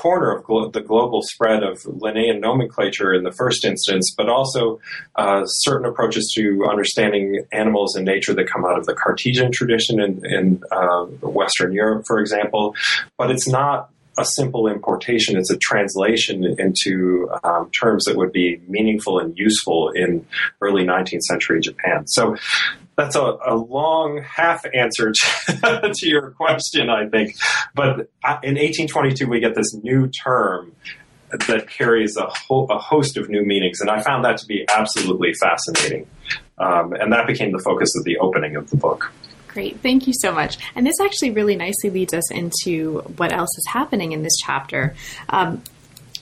[0.00, 4.80] corner of glo- the global spread of Linnaean nomenclature in the first instance, but also
[5.16, 10.00] uh, certain approaches to understanding animals and nature that come out of the Cartesian tradition
[10.00, 12.74] in, in uh, Western Europe, for example.
[13.18, 15.36] But it's not a simple importation.
[15.36, 20.24] It's a translation into um, terms that would be meaningful and useful in
[20.62, 22.06] early 19th century Japan.
[22.06, 22.36] So
[22.96, 27.36] that's a, a long half answer to, to, your question, I think.
[27.74, 28.10] But
[28.42, 30.72] in 1822, we get this new term
[31.48, 34.66] that carries a, ho- a host of new meanings, and I found that to be
[34.74, 36.06] absolutely fascinating.
[36.58, 39.12] Um, and that became the focus of the opening of the book.
[39.48, 39.80] Great.
[39.80, 40.58] Thank you so much.
[40.76, 44.94] And this actually really nicely leads us into what else is happening in this chapter.
[45.28, 45.62] Um,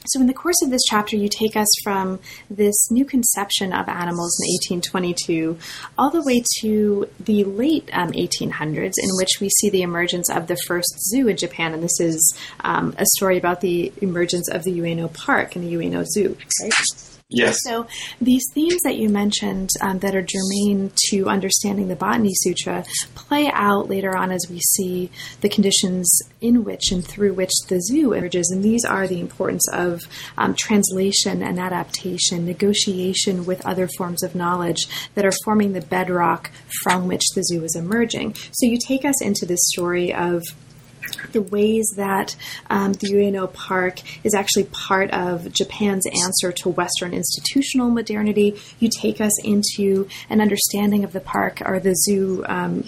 [0.09, 2.19] So, in the course of this chapter, you take us from
[2.51, 5.59] this new conception of animals in 1822
[5.97, 10.47] all the way to the late um, 1800s, in which we see the emergence of
[10.47, 11.75] the first zoo in Japan.
[11.75, 15.75] And this is um, a story about the emergence of the Ueno Park and the
[15.75, 17.18] Ueno Zoo, right?
[17.31, 17.59] Yes.
[17.63, 17.87] So
[18.23, 23.51] these themes that you mentioned um, that are germane to understanding the Botany Sutra play
[23.53, 25.11] out later on as we see
[25.43, 29.69] the conditions in which and through which the zoo emerges, and these are the importance
[29.71, 30.01] of
[30.39, 36.51] um, translation and adaptation, negotiation with other forms of knowledge that are forming the bedrock
[36.83, 38.35] from which the zoo is emerging.
[38.53, 40.45] So you take us into this story of
[41.33, 42.37] the ways that
[42.71, 48.61] um, the Ueno Park is actually part of Japan's answer to Western institutional modernity.
[48.79, 52.85] You take us into an understanding of the park or the zoo um,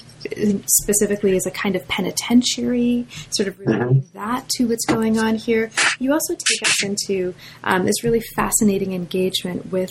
[0.66, 4.18] specifically as a kind of penitentiary, sort of relating mm-hmm.
[4.18, 5.70] that to what's going on here.
[5.98, 9.90] You also take us into um, this really fascinating engagement with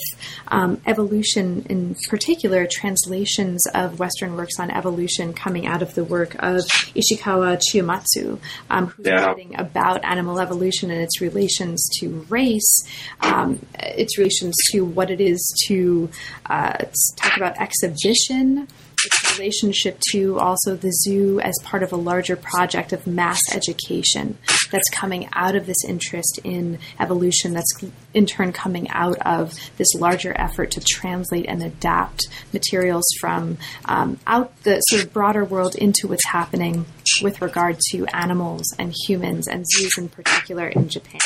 [0.49, 6.36] um, evolution, in particular, translations of Western works on evolution coming out of the work
[6.36, 6.62] of
[6.95, 8.29] Ishikawa Chiyomatsu,
[8.70, 9.26] um, who's yeah.
[9.26, 12.84] writing about animal evolution and its relations to race,
[13.22, 16.10] um, its relations to what it is to
[16.48, 16.78] uh,
[17.18, 18.68] talk about exhibition
[19.06, 24.38] its relationship to also the zoo as part of a larger project of mass education
[24.72, 27.84] that's coming out of this interest in evolution, that's
[28.14, 34.20] in turn coming out of this larger effort to translate and adapt materials from um,
[34.28, 36.86] out the sort of broader world into what's happening
[37.22, 41.20] with regard to animals and humans and zoos in particular in Japan.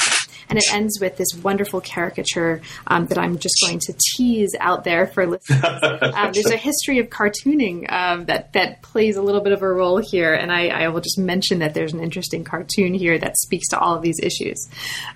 [0.49, 4.83] And it ends with this wonderful caricature um, that I'm just going to tease out
[4.83, 5.63] there for listeners.
[6.13, 9.71] Um, there's a history of cartooning um, that that plays a little bit of a
[9.71, 13.37] role here, and I, I will just mention that there's an interesting cartoon here that
[13.37, 14.67] speaks to all of these issues.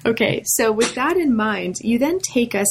[0.06, 2.68] Okay, so with that in mind, you then take us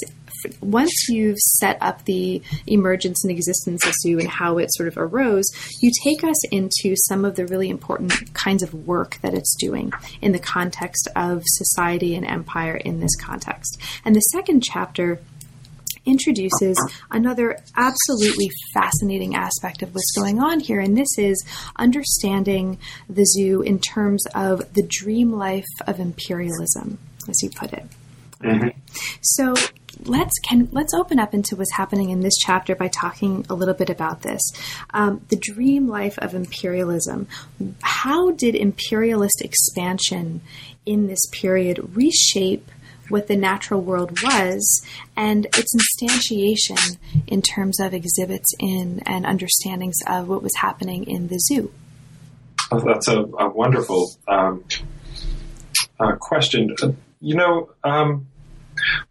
[0.60, 4.96] once you've set up the emergence and existence of zoo and how it sort of
[4.96, 5.46] arose,
[5.80, 9.92] you take us into some of the really important kinds of work that it's doing
[10.20, 13.80] in the context of society and empire in this context.
[14.04, 15.20] And the second chapter
[16.06, 16.76] introduces
[17.10, 21.44] another absolutely fascinating aspect of what's going on here, and this is
[21.76, 27.84] understanding the zoo in terms of the dream life of imperialism, as you put it.
[28.40, 28.68] Mm-hmm.
[29.22, 29.54] So
[30.04, 33.74] let's can let's open up into what's happening in this chapter by talking a little
[33.74, 34.42] bit about this.
[34.92, 37.26] Um, the dream life of imperialism.
[37.82, 40.40] How did imperialist expansion
[40.84, 42.70] in this period reshape
[43.08, 44.84] what the natural world was
[45.16, 51.28] and its instantiation in terms of exhibits in and understandings of what was happening in
[51.28, 51.72] the zoo?
[52.72, 54.64] Oh, that's a, a wonderful um,
[56.00, 56.74] uh, question.
[57.20, 58.26] You know, um,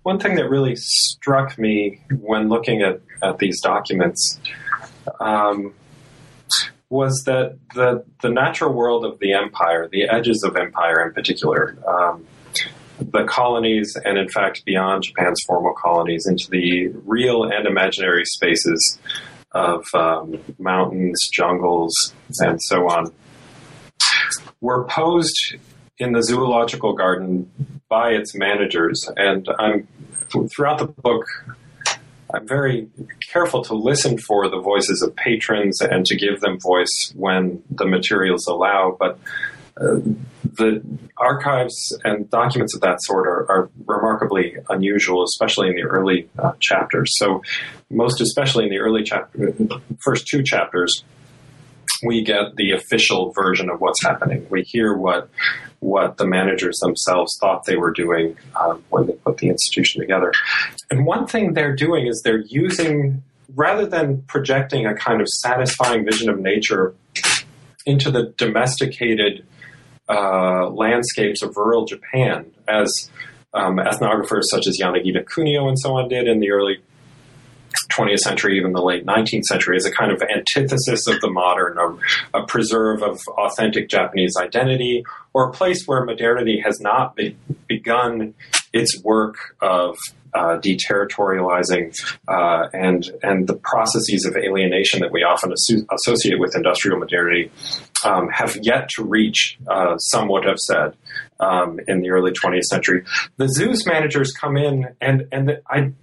[0.03, 4.39] one thing that really struck me when looking at, at these documents
[5.19, 5.73] um,
[6.89, 11.77] was that the, the natural world of the empire, the edges of empire in particular,
[11.87, 12.25] um,
[12.99, 18.99] the colonies, and in fact beyond Japan's formal colonies, into the real and imaginary spaces
[19.51, 23.11] of um, mountains, jungles, and so on,
[24.61, 25.55] were posed
[25.97, 27.49] in the zoological garden
[27.89, 29.09] by its managers.
[29.15, 29.87] And I'm
[30.49, 31.25] throughout the book,
[32.33, 32.89] I'm very
[33.31, 37.85] careful to listen for the voices of patrons and to give them voice when the
[37.85, 38.95] materials allow.
[38.99, 39.19] But
[39.77, 39.99] uh,
[40.43, 40.81] the
[41.17, 46.53] archives and documents of that sort are, are remarkably unusual, especially in the early uh,
[46.59, 47.11] chapters.
[47.17, 47.43] So,
[47.89, 49.53] most especially in the early chapter,
[49.99, 51.03] first two chapters,
[52.03, 54.45] we get the official version of what's happening.
[54.49, 55.29] We hear what
[55.79, 60.31] what the managers themselves thought they were doing um, when they put the institution together.
[60.89, 63.21] And one thing they're doing is they're using,
[63.53, 66.95] rather than projecting a kind of satisfying vision of nature
[67.85, 69.45] into the domesticated
[70.09, 73.11] uh, landscapes of rural Japan, as
[73.53, 76.79] um, ethnographers such as Yanagita Kunio and so on did in the early
[77.89, 81.77] 20th century, even the late 19th century, as a kind of antithesis of the modern,
[81.77, 87.37] a, a preserve of authentic Japanese identity, or a place where modernity has not be,
[87.67, 88.33] begun
[88.73, 89.97] its work of
[90.35, 91.95] uh, deterritorializing
[92.27, 97.49] uh, and and the processes of alienation that we often asso- associate with industrial modernity
[98.03, 99.57] um, have yet to reach.
[99.65, 100.93] Uh, some would have said
[101.39, 103.05] um, in the early 20th century,
[103.37, 105.93] the zoos managers come in and and I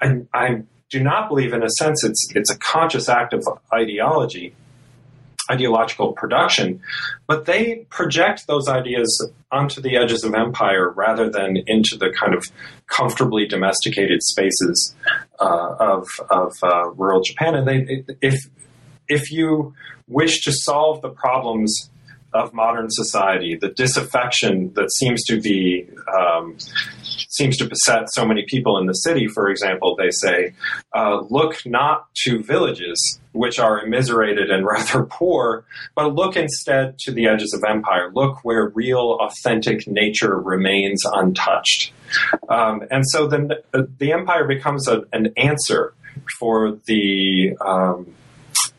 [0.00, 0.62] I, I
[0.96, 3.42] do not believe, in a sense, it's it's a conscious act of
[3.82, 4.46] ideology.
[5.50, 6.80] ideological production,
[7.30, 9.10] but they project those ideas
[9.50, 12.42] onto the edges of empire rather than into the kind of
[12.86, 14.94] comfortably domesticated spaces
[15.46, 17.54] uh, of, of uh, rural Japan.
[17.54, 18.36] And they, if
[19.08, 19.74] if you
[20.08, 21.90] wish to solve the problems
[22.32, 25.86] of modern society, the disaffection that seems to be
[26.18, 26.56] um,
[27.34, 29.26] seems to beset so many people in the city.
[29.26, 30.54] For example, they say,
[30.94, 35.64] uh, "Look not to villages which are immiserated and rather poor,
[35.94, 38.10] but look instead to the edges of empire.
[38.14, 41.92] Look where real, authentic nature remains untouched."
[42.48, 43.50] Um, and so then
[43.98, 45.94] the empire becomes a, an answer
[46.38, 48.14] for the um,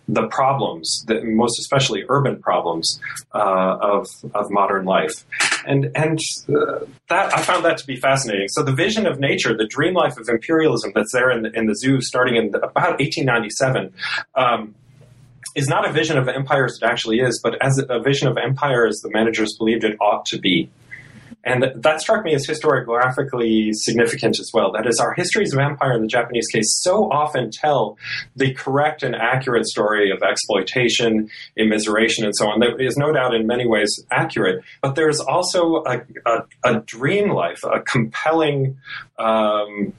[0.08, 3.00] the problems, most especially urban problems
[3.34, 5.26] uh, of of modern life,
[5.66, 8.48] and and uh, that I found that to be fascinating.
[8.50, 11.68] So the vision of nature, the dream life of imperialism that's there in the, in
[11.68, 13.94] the zoo, starting in the, about 1897.
[14.36, 14.76] Um,
[15.56, 18.38] is not a vision of empire as it actually is, but as a vision of
[18.38, 20.70] empire as the managers believed it ought to be.
[21.46, 24.72] And that struck me as historiographically significant as well.
[24.72, 27.98] That is, our histories of empire in the Japanese case so often tell
[28.36, 32.60] the correct and accurate story of exploitation, immiseration, and so on.
[32.62, 37.30] That is no doubt in many ways accurate, but there's also a, a, a dream
[37.30, 38.78] life, a compelling
[39.20, 39.94] um,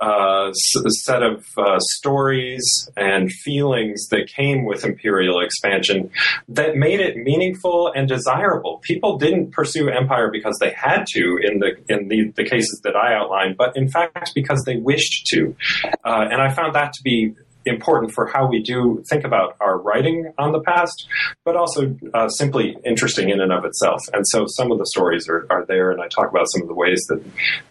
[0.00, 6.10] uh, set of uh, stories and feelings that came with imperial expansion
[6.48, 8.80] that made it meaningful and desirable.
[8.82, 12.94] People didn't pursue empire because they had to in the in the, the cases that
[12.94, 15.56] I outlined, but in fact because they wished to.
[16.04, 17.34] Uh, and I found that to be
[17.66, 21.06] important for how we do think about our writing on the past,
[21.44, 24.00] but also uh, simply interesting in and of itself.
[24.12, 26.68] And so some of the stories are, are there, and I talk about some of
[26.68, 27.22] the ways that,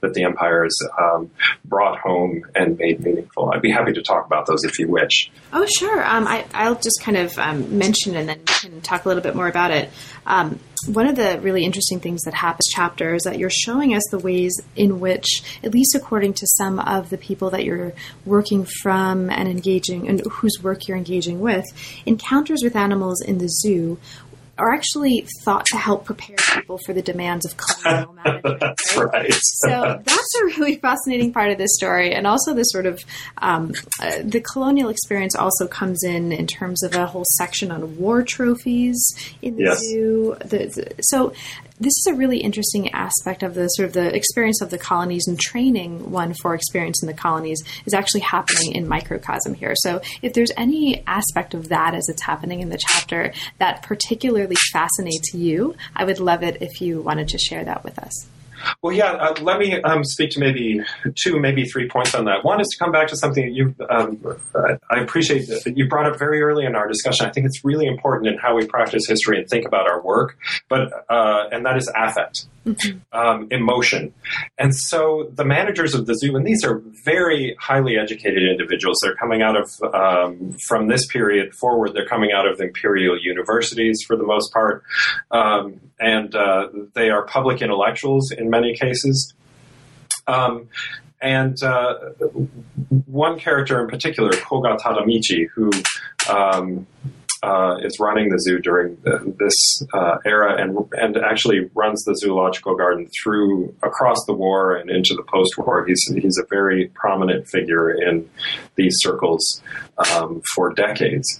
[0.01, 1.31] that the empire is um,
[1.63, 3.51] brought home and made meaningful.
[3.53, 5.31] I'd be happy to talk about those if you wish.
[5.53, 6.05] Oh, sure.
[6.05, 9.35] Um, I, will just kind of um, mention and then can talk a little bit
[9.35, 9.89] more about it.
[10.25, 14.03] Um, one of the really interesting things that happens chapter is that you're showing us
[14.11, 17.93] the ways in which, at least according to some of the people that you're
[18.25, 21.65] working from and engaging and whose work you're engaging with,
[22.05, 23.97] encounters with animals in the zoo
[24.57, 28.59] are actually thought to help prepare people for the demands of colonial management.
[28.59, 29.13] that's right.
[29.13, 29.33] right.
[29.33, 33.03] so that's a really fascinating part of this story, and also the sort of
[33.39, 37.97] um, uh, the colonial experience also comes in in terms of a whole section on
[37.97, 39.03] war trophies
[39.41, 39.79] in the yes.
[39.79, 40.35] zoo.
[40.39, 41.33] The, so
[41.79, 45.27] this is a really interesting aspect of the sort of the experience of the colonies
[45.27, 49.73] and training one for experience in the colonies is actually happening in microcosm here.
[49.75, 54.55] So if there's any aspect of that as it's happening in the chapter that particularly
[54.71, 58.27] fascinates you, I would love it if you wanted to share that with us.
[58.81, 60.81] Well, yeah, uh, let me um, speak to maybe
[61.15, 62.43] two, maybe three points on that.
[62.43, 64.19] One is to come back to something that you, um,
[64.89, 67.25] I appreciate that you brought up very early in our discussion.
[67.25, 70.37] I think it's really important in how we practice history and think about our work,
[70.69, 73.17] but uh, and that is affect mm-hmm.
[73.17, 74.13] um, emotion.
[74.57, 78.97] And so the managers of the zoo, and these are very highly educated individuals.
[79.01, 84.03] They're coming out of, um, from this period forward, they're coming out of imperial universities
[84.05, 84.83] for the most part.
[85.31, 89.33] Um, and uh, they are public intellectuals in many cases.
[90.27, 90.67] Um,
[91.21, 91.95] and uh,
[93.05, 95.71] one character in particular, Koga Tadamichi, who
[96.29, 96.85] um,
[97.45, 102.15] uh, is running the zoo during the, this uh, era and and actually runs the
[102.15, 105.85] zoological garden through across the war and into the post-war.
[105.85, 108.27] He's he's a very prominent figure in
[108.75, 109.61] these circles
[110.11, 111.39] um, for decades.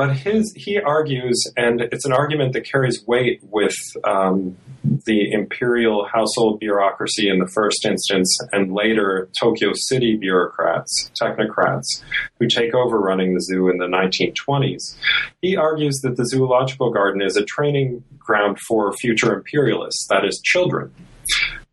[0.00, 4.56] But his he argues, and it's an argument that carries weight with um,
[5.04, 12.02] the imperial household bureaucracy in the first instance, and later Tokyo City bureaucrats, technocrats,
[12.38, 14.96] who take over running the zoo in the 1920s.
[15.42, 20.40] He argues that the zoological garden is a training ground for future imperialists, that is,
[20.42, 20.94] children.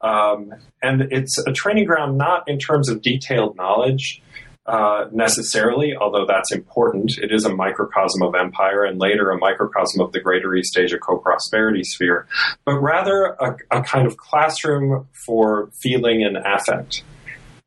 [0.02, 0.54] Um,
[0.84, 4.22] and it's a training ground not in terms of detailed knowledge,
[4.68, 7.18] uh, necessarily, although that's important.
[7.22, 10.98] It is a microcosm of empire and later a microcosm of the greater East Asia
[10.98, 12.28] co prosperity sphere,
[12.66, 17.04] but rather a, a kind of classroom for feeling and affect.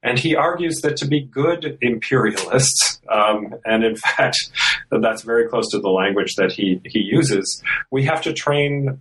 [0.02, 4.36] And he argues that to be good imperialists, um, and in fact,
[4.90, 9.00] that's very close to the language that he, he uses, we have to train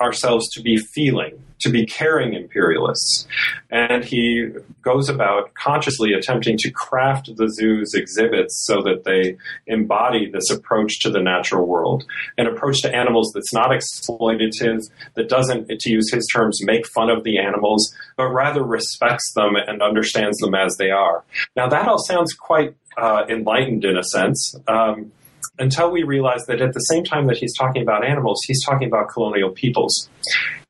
[0.00, 3.26] ourselves to be feeling, to be caring imperialists.
[3.70, 4.48] And he
[4.82, 9.36] goes about consciously attempting to craft the zoo's exhibits so that they
[9.66, 12.04] embody this approach to the natural world,
[12.38, 14.82] an approach to animals that's not exploitative,
[15.14, 19.56] that doesn't, to use his terms, make fun of the animals, but rather respects them
[19.56, 21.24] and understands them as they are.
[21.56, 24.54] Now, that all sounds quite uh, enlightened in a sense.
[24.68, 25.12] Um,
[25.58, 28.88] until we realize that at the same time that he's talking about animals, he's talking
[28.88, 30.08] about colonial peoples.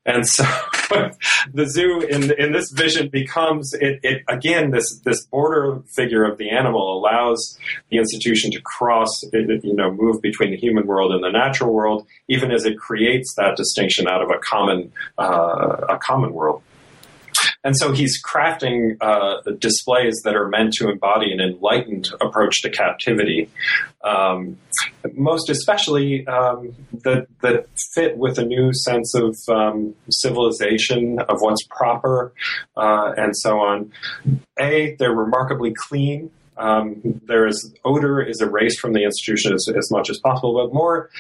[0.06, 0.44] And so
[1.52, 6.38] the zoo in in this vision becomes it, it, again this this border figure of
[6.38, 7.58] the animal allows
[7.90, 12.06] the institution to cross you know move between the human world and the natural world
[12.28, 16.62] even as it creates that distinction out of a common uh, a common world.
[17.66, 22.70] And so he's crafting uh, displays that are meant to embody an enlightened approach to
[22.70, 23.50] captivity,
[24.04, 24.56] um,
[25.14, 31.66] most especially um, that, that fit with a new sense of um, civilization, of what's
[31.68, 32.32] proper,
[32.76, 33.90] uh, and so on.
[34.60, 36.30] A, they're remarkably clean.
[36.56, 40.72] Um, there is odor is erased from the institution as, as much as possible, but
[40.72, 41.10] more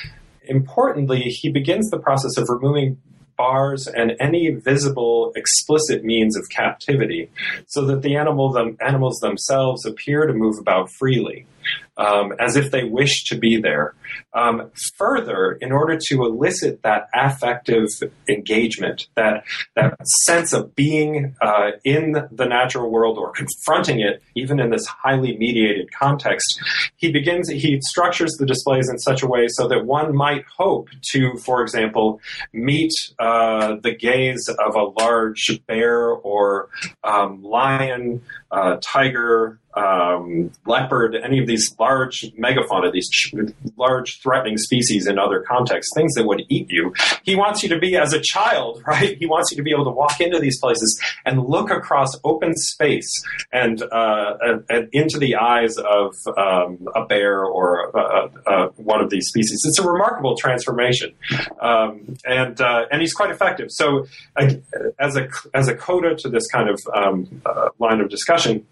[0.44, 2.98] importantly, he begins the process of removing
[3.36, 7.30] bars, and any visible explicit means of captivity,
[7.66, 11.46] so that the animal them, animals themselves appear to move about freely
[11.96, 13.94] um, as if they wish to be there.
[14.34, 17.88] Um, further, in order to elicit that affective
[18.28, 19.44] engagement, that
[19.74, 19.94] that
[20.24, 25.36] sense of being uh, in the natural world or confronting it, even in this highly
[25.38, 26.60] mediated context,
[26.96, 27.48] he begins.
[27.48, 31.62] He structures the displays in such a way so that one might hope to, for
[31.62, 32.20] example,
[32.52, 36.68] meet uh, the gaze of a large bear or
[37.04, 43.34] um, lion, uh, tiger, um, leopard, any of these large megafauna, these ch-
[43.76, 46.94] large threatening species in other contexts, things that would eat you.
[47.22, 49.16] He wants you to be as a child, right?
[49.18, 52.54] He wants you to be able to walk into these places and look across open
[52.56, 53.10] space
[53.52, 59.02] and, uh, and, and into the eyes of um, a bear or uh, uh, one
[59.02, 59.62] of these species.
[59.64, 61.12] It's a remarkable transformation,
[61.60, 63.70] um, and uh, and he's quite effective.
[63.70, 64.06] So,
[64.36, 68.66] as a as a coda to this kind of um, uh, line of discussion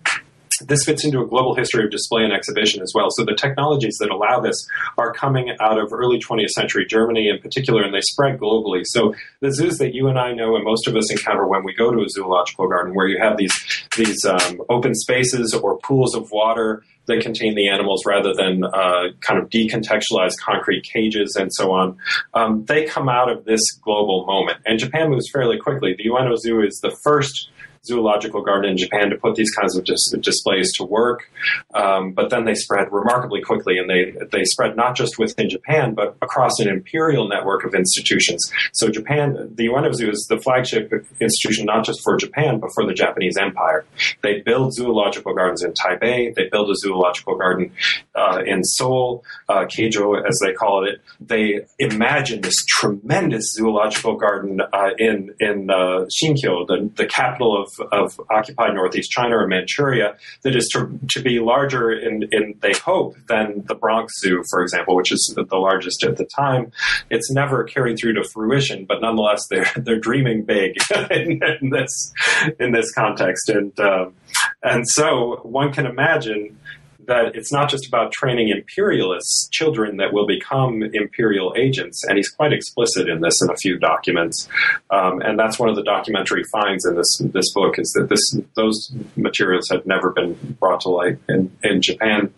[0.67, 3.09] this fits into a global history of display and exhibition as well.
[3.11, 4.67] So the technologies that allow this
[4.99, 8.83] are coming out of early 20th century Germany in particular, and they spread globally.
[8.85, 11.75] So the zoos that you and I know, and most of us encounter when we
[11.75, 13.53] go to a zoological garden, where you have these
[13.97, 19.09] these um, open spaces or pools of water that contain the animals rather than uh,
[19.21, 21.97] kind of decontextualized concrete cages and so on.
[22.33, 25.95] Um, they come out of this global moment, and Japan moves fairly quickly.
[25.97, 27.51] The Ueno Zoo is the first
[27.87, 31.31] zoological garden in Japan to put these kinds of dis- displays to work.
[31.75, 35.95] Um, but then they spread remarkably quickly, and they they spread not just within Japan,
[35.95, 38.51] but across an imperial network of institutions.
[38.73, 42.87] So Japan, the Ueno Zoo is the flagship institution not just for Japan, but for
[42.87, 43.85] the Japanese Empire.
[44.23, 46.35] They build zoological gardens in Taipei.
[46.35, 47.73] They build a zoological garden
[48.15, 51.01] uh, in Seoul, uh, Keijo as they call it.
[51.21, 57.69] They imagine this tremendous zoological garden uh, in in uh, Shinkyo, the, the capital of
[57.93, 62.73] of occupied northeast China or Manchuria that is to, to be larger in, in, they
[62.73, 66.73] hope, than the Bronx Zoo, for example, which is the largest at the time.
[67.11, 70.77] It's never carried through to fruition, but nonetheless, they're, they're dreaming big
[71.11, 72.13] in, in this,
[72.59, 73.49] in this context.
[73.49, 74.15] And, um,
[74.63, 76.59] and so one can imagine
[77.07, 82.03] that it's not just about training imperialists, children that will become imperial agents.
[82.05, 84.49] And he's quite explicit in this in a few documents.
[84.91, 88.39] Um, and that's one of the documentary finds in this this book is that this
[88.55, 92.33] those materials had never been brought to light in, in Japan.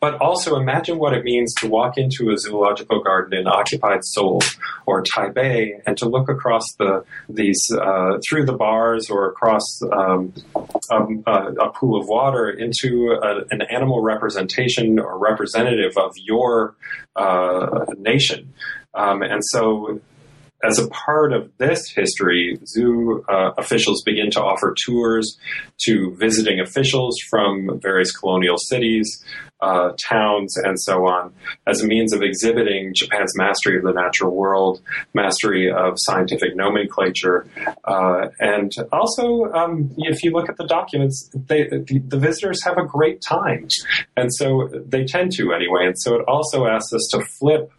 [0.00, 4.40] But also imagine what it means to walk into a zoological garden in occupied Seoul
[4.84, 10.32] or Taipei and to look across the these uh, through the bars or across um,
[10.90, 16.76] um a, a, pool of water into a, an animal representation or representative of your
[17.16, 18.52] uh, nation.
[18.94, 20.00] Um, and so
[20.66, 25.38] as a part of this history, zoo uh, officials begin to offer tours
[25.84, 29.24] to visiting officials from various colonial cities,
[29.60, 31.32] uh, towns, and so on,
[31.66, 34.82] as a means of exhibiting Japan's mastery of the natural world,
[35.14, 37.46] mastery of scientific nomenclature,
[37.84, 42.76] uh, and also, um, if you look at the documents, they, the, the visitors have
[42.76, 43.68] a great time,
[44.16, 45.86] and so they tend to anyway.
[45.86, 47.72] And so it also asks us to flip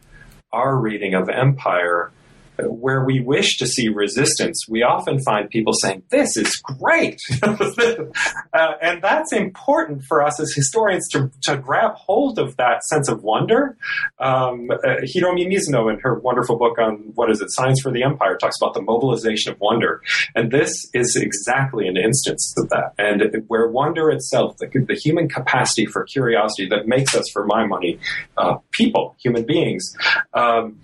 [0.52, 2.12] our reading of empire
[2.60, 7.20] where we wish to see resistance, we often find people saying, This is great.
[7.44, 13.10] uh, and that's important for us as historians to, to grab hold of that sense
[13.10, 13.78] of wonder.
[14.20, 18.04] Um, uh, Hiromi Mizuno, in her wonderful book on what is it, Science for the
[18.04, 20.02] Empire, talks about the mobilization of wonder.
[20.36, 22.94] And this is exactly an instance of that.
[22.98, 27.66] And where wonder itself, the, the human capacity for curiosity that makes us, for my
[27.66, 28.00] money,
[28.38, 29.96] uh, people, human beings,
[30.34, 30.80] um,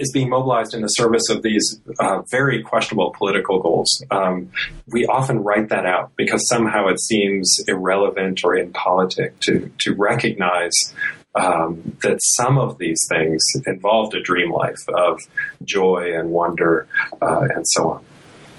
[0.00, 4.04] is being mobilized in the service of these uh, very questionable political goals.
[4.10, 4.50] Um,
[4.88, 10.72] we often write that out because somehow it seems irrelevant or impolitic to to recognize
[11.34, 15.20] um, that some of these things involved a dream life of
[15.64, 16.86] joy and wonder
[17.20, 18.04] uh, and so on.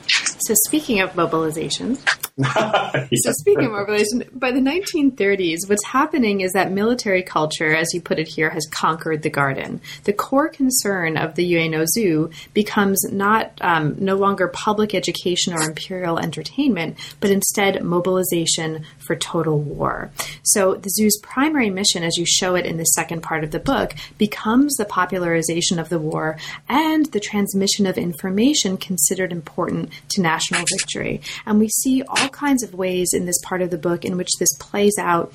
[0.08, 1.98] So, speaking of mobilization,
[2.38, 3.08] yeah.
[3.14, 8.02] so speaking of mobilization, by the 1930s, what's happening is that military culture, as you
[8.02, 9.80] put it here, has conquered the garden.
[10.04, 15.62] The core concern of the Ueno Zoo becomes not um, no longer public education or
[15.62, 20.12] imperial entertainment, but instead mobilization for total war.
[20.44, 23.60] So the zoo's primary mission, as you show it in the second part of the
[23.60, 30.22] book, becomes the popularization of the war and the transmission of information considered important to
[30.22, 31.22] national victory.
[31.46, 34.32] And we see all kinds of ways in this part of the book in which
[34.40, 35.34] this plays out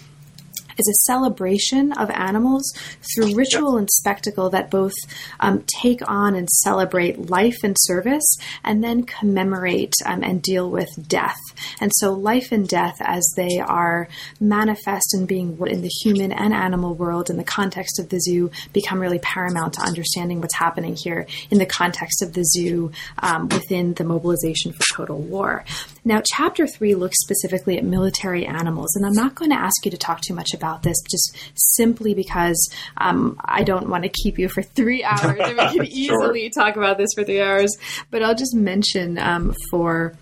[0.80, 2.72] is a celebration of animals
[3.14, 4.95] through ritual and spectacle that both
[5.38, 10.88] um, take on and celebrate life and service and then commemorate um, and deal with
[11.07, 11.38] death.
[11.80, 14.09] And so, life and death, as they are
[14.41, 18.20] manifest and being what in the human and animal world in the context of the
[18.20, 22.91] zoo, become really paramount to understanding what's happening here in the context of the zoo
[23.18, 25.64] um, within the mobilization for total war.
[26.05, 29.90] Now, chapter three looks specifically at military animals, and I'm not going to ask you
[29.90, 31.36] to talk too much about this just
[31.76, 35.86] simply because um, I don't want to keep you for three hours, and we can
[35.92, 36.64] easily sure.
[36.64, 37.76] talk about this for three hours.
[38.11, 40.14] But I'll just mention um, for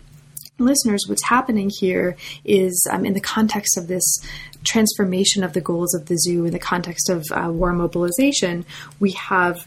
[0.59, 4.05] listeners, what's happening here is um, in the context of this
[4.65, 8.65] transformation of the goals of the zoo, in the context of uh, war mobilization,
[8.99, 9.67] we have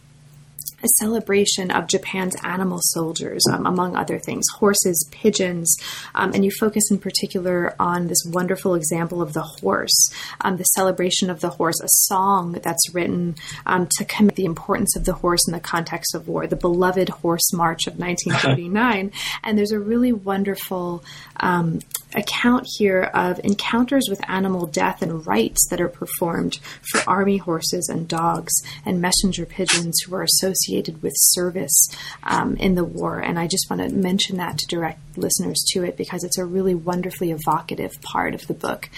[0.84, 5.76] a celebration of Japan's animal soldiers, um, among other things, horses, pigeons,
[6.16, 10.12] um, and you focus in particular on this wonderful example of the horse,
[10.42, 14.96] um, the celebration of the horse, a song that's written um, to commit the importance
[14.96, 19.12] of the horse in the context of war, the beloved Horse March of 1939.
[19.44, 21.04] and there's a really wonderful
[21.40, 21.80] um,
[22.16, 27.90] account here of encounters with animal death and rites that are performed for army horses
[27.90, 28.54] and dogs
[28.86, 31.88] and messenger pigeons who are associated with service
[32.24, 33.20] um, in the war.
[33.20, 36.46] And I just want to mention that to direct listeners to it because it's a
[36.46, 38.90] really wonderfully evocative part of the book.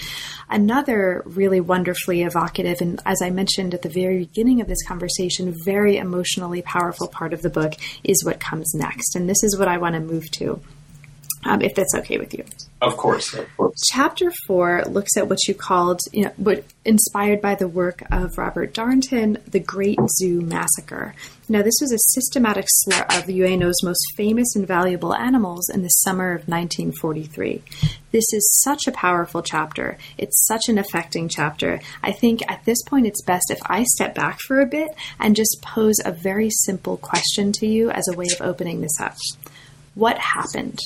[0.50, 5.56] Another really wonderfully evocative, and as I mentioned at the very beginning of this conversation,
[5.64, 9.16] very emotionally powerful part of the book is what comes next.
[9.16, 10.62] And this is what I want to move to
[11.46, 12.44] um, if that's okay with you.
[12.82, 13.80] Of course, of course.
[13.92, 18.38] Chapter four looks at what you called, you know, what inspired by the work of
[18.38, 21.16] Robert Darnton, the Great Zoo Massacre.
[21.48, 25.90] Now, this was a systematic slaughter of Ueno's most famous and valuable animals in the
[25.90, 27.62] summer of 1943.
[28.12, 29.98] This is such a powerful chapter.
[30.18, 31.80] It's such an affecting chapter.
[32.02, 34.90] I think at this point it's best if I step back for a bit
[35.20, 39.00] and just pose a very simple question to you as a way of opening this
[39.00, 39.16] up.
[39.96, 40.80] What happened?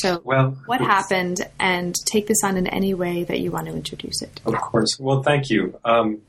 [0.00, 3.72] So, well, what happened, and take this on in any way that you want to
[3.72, 4.40] introduce it.
[4.46, 4.96] Of course.
[5.00, 5.78] Well, thank you.
[5.84, 6.20] Um,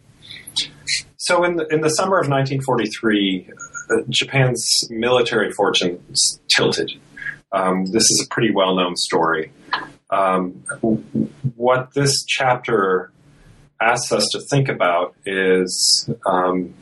[1.17, 3.49] so, in the, in the summer of 1943,
[3.89, 6.91] uh, Japan's military fortunes tilted.
[7.51, 9.51] Um, this is a pretty well known story.
[10.09, 10.63] Um,
[11.55, 13.11] what this chapter
[13.80, 16.74] asks us to think about is um,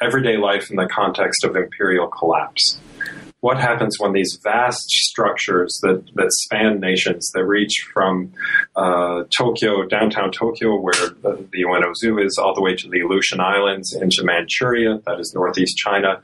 [0.00, 2.78] everyday life in the context of imperial collapse
[3.40, 8.32] what happens when these vast structures that, that span nations that reach from
[8.74, 13.00] uh, Tokyo, downtown Tokyo, where the, the Ueno Zoo is, all the way to the
[13.00, 16.20] Aleutian Islands into Manchuria, that is northeast China,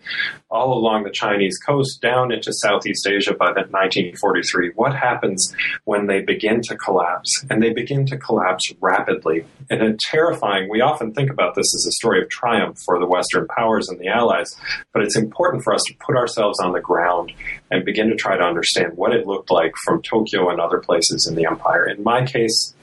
[0.50, 4.72] all along the Chinese coast, down into Southeast Asia by 1943.
[4.74, 5.54] What happens
[5.84, 7.30] when they begin to collapse?
[7.48, 9.46] And they begin to collapse rapidly.
[9.70, 13.06] And a terrifying, we often think about this as a story of triumph for the
[13.06, 14.56] Western powers and the Allies,
[14.92, 17.32] but it's important for us to put ourselves on the ground around
[17.70, 21.26] and begin to try to understand what it looked like from Tokyo and other places
[21.28, 21.86] in the empire.
[21.86, 22.74] In my case,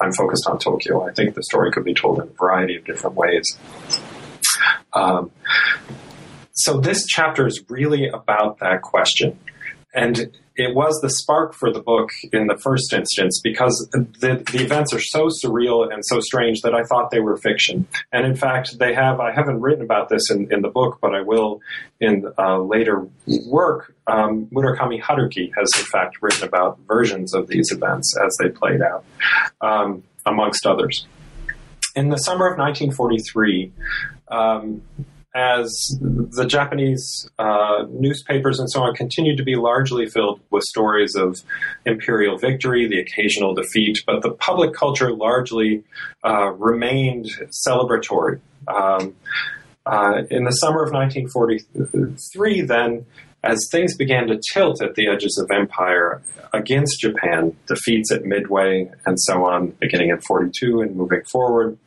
[0.00, 1.06] I'm focused on Tokyo.
[1.06, 3.44] I think the story could be told in a variety of different ways.
[4.92, 5.30] Um,
[6.52, 9.38] so this chapter is really about that question.
[9.92, 14.62] And it was the spark for the book in the first instance because the, the
[14.62, 17.86] events are so surreal and so strange that I thought they were fiction.
[18.12, 21.14] And in fact, they have, I haven't written about this in, in the book, but
[21.14, 21.60] I will
[21.98, 23.08] in uh, later
[23.46, 23.94] work.
[24.06, 28.82] Um, Murakami Haruki has in fact written about versions of these events as they played
[28.82, 29.04] out,
[29.60, 31.06] um, amongst others.
[31.96, 33.72] In the summer of 1943,
[34.28, 34.82] um,
[35.34, 41.14] as the Japanese uh, newspapers and so on continued to be largely filled with stories
[41.14, 41.38] of
[41.86, 45.84] imperial victory, the occasional defeat, but the public culture largely
[46.24, 47.26] uh, remained
[47.66, 48.40] celebratory.
[48.66, 49.14] Um,
[49.86, 53.06] uh, in the summer of 1943, then,
[53.42, 56.22] as things began to tilt at the edges of empire
[56.52, 61.78] against Japan, defeats at Midway and so on, beginning at 42 and moving forward,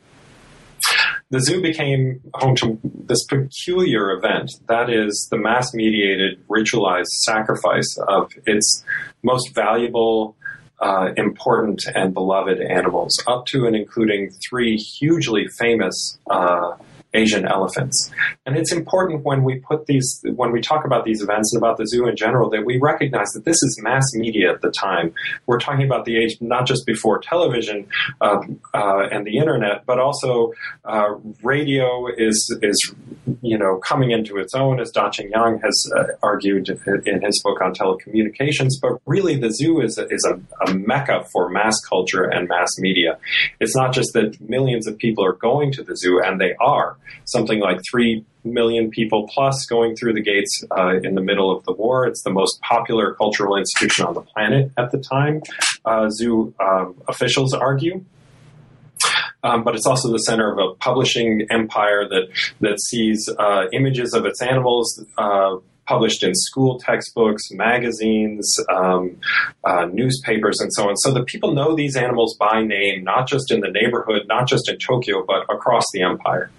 [1.34, 7.96] the zoo became home to this peculiar event that is the mass mediated, ritualized sacrifice
[8.06, 8.84] of its
[9.22, 10.36] most valuable.
[10.80, 16.72] Uh, important and beloved animals, up to and including three hugely famous uh,
[17.14, 18.10] Asian elephants.
[18.44, 21.78] And it's important when we put these, when we talk about these events and about
[21.78, 25.14] the zoo in general, that we recognize that this is mass media at the time.
[25.46, 27.86] We're talking about the age not just before television
[28.20, 28.40] uh,
[28.74, 30.52] uh, and the internet, but also
[30.84, 32.94] uh, radio is is
[33.42, 36.68] you know coming into its own, as Daqing Yang has uh, argued
[37.06, 38.72] in his book on telecommunications.
[38.80, 42.70] But really, the zoo is a, is a, a mecca for mass culture and mass
[42.78, 43.18] media.
[43.60, 46.96] It's not just that millions of people are going to the zoo, and they are
[47.24, 51.64] something like 3 million people plus going through the gates uh, in the middle of
[51.64, 52.06] the war.
[52.06, 55.42] It's the most popular cultural institution on the planet at the time,
[55.84, 58.04] uh, zoo um, officials argue.
[59.42, 62.28] Um, but it's also the center of a publishing empire that
[62.60, 69.18] that sees uh, images of its animals uh, published in school textbooks, magazines, um,
[69.64, 70.96] uh, newspapers, and so on.
[70.96, 74.66] So that people know these animals by name, not just in the neighborhood, not just
[74.70, 76.50] in Tokyo, but across the empire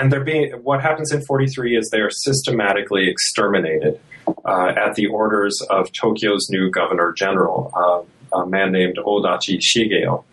[0.00, 4.00] and they're being what happens in 43 is they are systematically exterminated
[4.46, 7.70] uh, at the orders of Tokyo's new governor general,
[8.32, 10.24] uh, a man named Odachi Shigeo.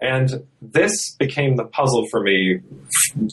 [0.00, 2.60] And this became the puzzle for me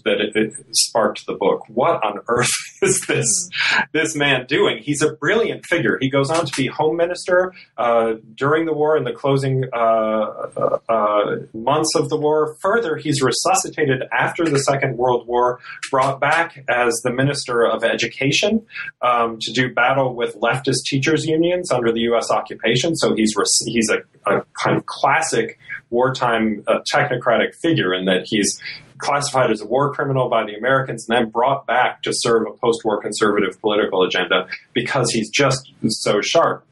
[0.04, 1.64] that it, it, sparked the book.
[1.70, 2.50] What on earth
[2.88, 3.50] is this
[3.92, 4.80] this man doing?
[4.82, 5.98] He's a brilliant figure.
[6.02, 9.78] He goes on to be home minister uh, during the war in the closing uh,
[9.78, 12.56] uh, uh, months of the war.
[12.62, 15.60] Further, he's resuscitated after the Second World War,
[15.92, 18.66] brought back as the minister of education
[19.02, 22.32] um, to do battle with leftist teachers unions under the U.S.
[22.32, 22.96] occupation.
[22.96, 24.00] So he's he's a,
[24.32, 25.60] a kind of classic
[25.92, 28.60] wartime uh, technocratic figure in that he's
[29.02, 32.52] classified as a war criminal by the Americans and then brought back to serve a
[32.52, 36.66] post war conservative political agenda because he's just so sharp.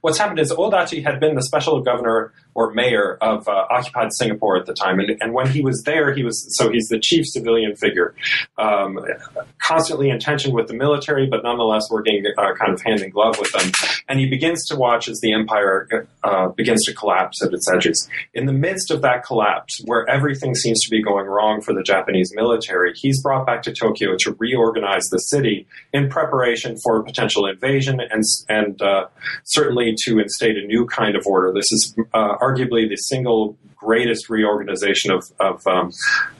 [0.00, 4.56] What's happened is Odachi had been the special governor or mayor of uh, occupied Singapore
[4.56, 4.98] at the time.
[4.98, 8.14] And, and, when he was there, he was so he's the chief civilian figure,
[8.56, 8.98] um,
[9.62, 13.38] constantly in tension with the military, but nonetheless working uh, kind of hand in glove
[13.38, 13.70] with them.
[14.08, 18.08] And he begins to watch as the empire uh, begins to collapse at its edges.
[18.34, 21.82] In the midst of that collapse, where everything seems to be going wrong for the
[21.82, 27.04] Japanese military, he's brought back to Tokyo to reorganize the city in preparation for a
[27.04, 29.06] potential invasion and and uh,
[29.44, 31.52] certainly to instate a new kind of order.
[31.52, 35.92] This is uh, arguably the single greatest reorganization of, of, um,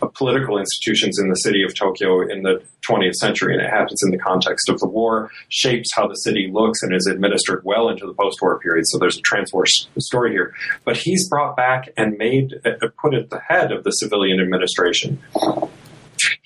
[0.03, 4.01] of, political institutions in the city of Tokyo in the 20th century, and it happens
[4.05, 7.89] in the context of the war, shapes how the city looks and is administered well
[7.89, 8.85] into the post-war period.
[8.89, 9.67] So there's a trans-war
[9.99, 10.53] story here.
[10.85, 15.21] But he's brought back and made, uh, put at the head of the civilian administration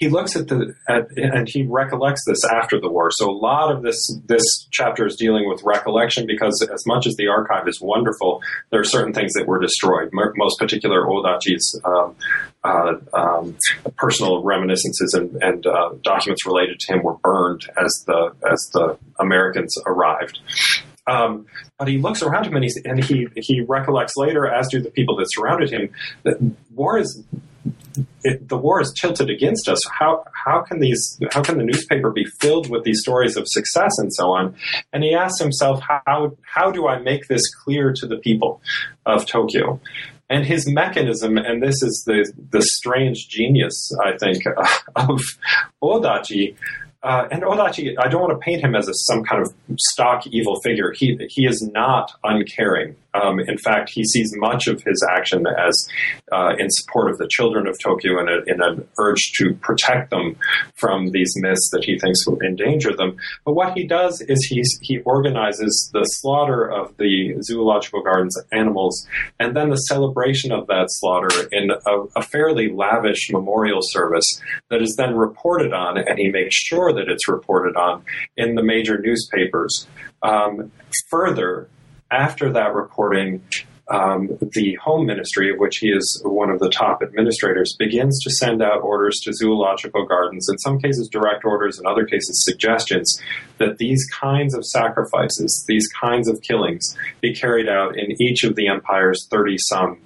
[0.03, 3.12] he looks at the at, and he recollects this after the war.
[3.12, 4.42] So a lot of this this
[4.72, 8.84] chapter is dealing with recollection because as much as the archive is wonderful, there are
[8.84, 10.11] certain things that were destroyed.
[10.12, 12.16] Most particular Odachi's um,
[12.64, 13.57] uh, um,
[13.96, 18.98] personal reminiscences and, and uh, documents related to him were burned as the as the
[19.20, 20.40] Americans arrived.
[21.07, 21.46] Um,
[21.78, 25.14] but he looks around him and, and he he recollects later, as do the people
[25.18, 25.90] that surrounded him,
[26.24, 26.38] that
[26.74, 27.22] war is
[28.25, 29.79] it, the war is tilted against us.
[29.91, 33.93] How how can these how can the newspaper be filled with these stories of success
[33.99, 34.55] and so on?
[34.93, 38.61] And he asks himself, how how do I make this clear to the people
[39.07, 39.81] of Tokyo?
[40.31, 44.45] And his mechanism, and this is the the strange genius, I think,
[44.97, 45.21] of
[45.83, 46.57] Odachi,
[47.03, 50.27] uh, and Odachi, I don't want to paint him as a, some kind of stock
[50.29, 50.93] evil figure.
[50.93, 52.97] He he is not uncaring.
[53.15, 55.89] Um, in fact, he sees much of his action as
[56.33, 60.37] uh, in support of the children of Tokyo and in an urge to protect them
[60.77, 63.17] from these myths that he thinks will endanger them.
[63.45, 69.07] But what he does is he he organizes the slaughter of the zoological gardens animals
[69.39, 74.41] and then the celebration of that slaughter in a, a fairly lavish memorial service
[74.71, 78.03] that is then reported on, and he makes sure that it's reported on
[78.37, 79.87] in the major newspapers.
[80.23, 80.71] Um,
[81.11, 81.69] further,
[82.13, 83.43] after that reporting,
[83.89, 88.31] um, the Home Ministry, of which he is one of the top administrators, begins to
[88.31, 93.21] send out orders to zoological gardens, in some cases direct orders, in other cases suggestions,
[93.59, 98.55] that these kinds of sacrifices, these kinds of killings, be carried out in each of
[98.55, 99.99] the empire's 30 some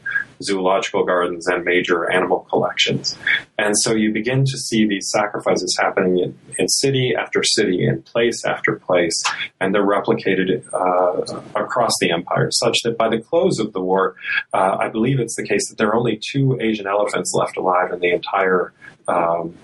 [0.42, 3.16] zoological gardens and major animal collections.
[3.58, 8.02] And so you begin to see these sacrifices happening in, in city after city, in
[8.02, 9.22] place after place,
[9.60, 14.16] and they're replicated uh, across the empire, such that by the close of the war,
[14.52, 17.92] uh, I believe it's the case that there are only two Asian elephants left alive
[17.92, 18.72] in the entire
[19.08, 19.54] um,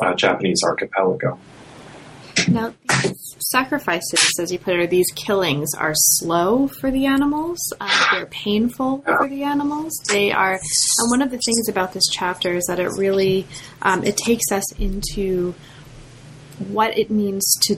[0.00, 1.38] uh, Japanese archipelago.
[2.50, 7.58] Now, these sacrifices, as you put it, or these killings are slow for the animals.
[7.80, 9.92] Um, they're painful for the animals.
[10.08, 13.46] They are, and one of the things about this chapter is that it really
[13.82, 15.54] um, it takes us into
[16.68, 17.76] what it means to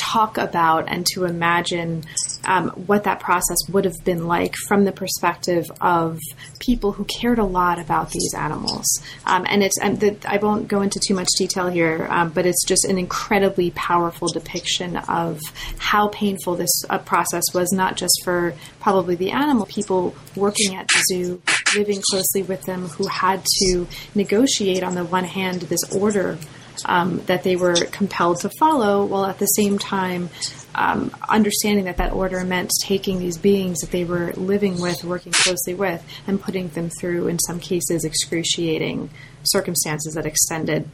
[0.00, 2.02] talk about and to imagine
[2.44, 6.18] um, what that process would have been like from the perspective of
[6.58, 8.86] people who cared a lot about these animals.
[9.26, 12.46] Um, and it's and the, I won't go into too much detail here, um, but
[12.46, 15.40] it's just an incredibly powerful depiction of
[15.78, 20.86] how painful this uh, process was, not just for probably the animal people working at
[20.88, 21.42] the zoo,
[21.76, 26.38] living closely with them, who had to negotiate on the one hand this order
[26.86, 30.30] um, that they were compelled to follow, while at the same time
[30.74, 35.32] um, understanding that that order meant taking these beings that they were living with, working
[35.32, 39.10] closely with, and putting them through, in some cases, excruciating
[39.44, 40.88] circumstances that extended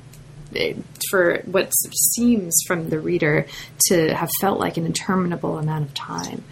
[0.55, 0.75] eh,
[1.11, 1.73] for what
[2.15, 3.47] seems from the reader
[3.89, 6.45] to have felt like an interminable amount of time.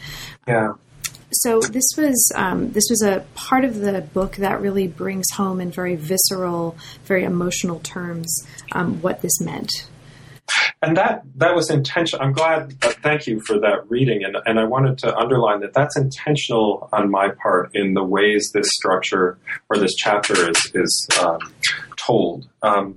[0.46, 0.74] Yeah
[1.44, 5.60] so this was um, this was a part of the book that really brings home
[5.60, 6.74] in very visceral,
[7.04, 9.70] very emotional terms um, what this meant.
[10.80, 12.24] And that that was intentional.
[12.24, 12.74] I'm glad.
[12.82, 16.88] Uh, thank you for that reading, and and I wanted to underline that that's intentional
[16.94, 19.36] on my part in the ways this structure
[19.68, 21.40] or this chapter is is um,
[21.96, 22.48] told.
[22.62, 22.96] Um,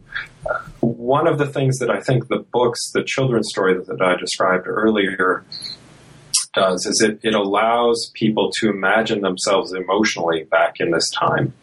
[0.79, 4.67] one of the things that I think the books, the children's story that I described
[4.67, 5.43] earlier,
[6.57, 11.53] does is it, it allows people to imagine themselves emotionally back in this time.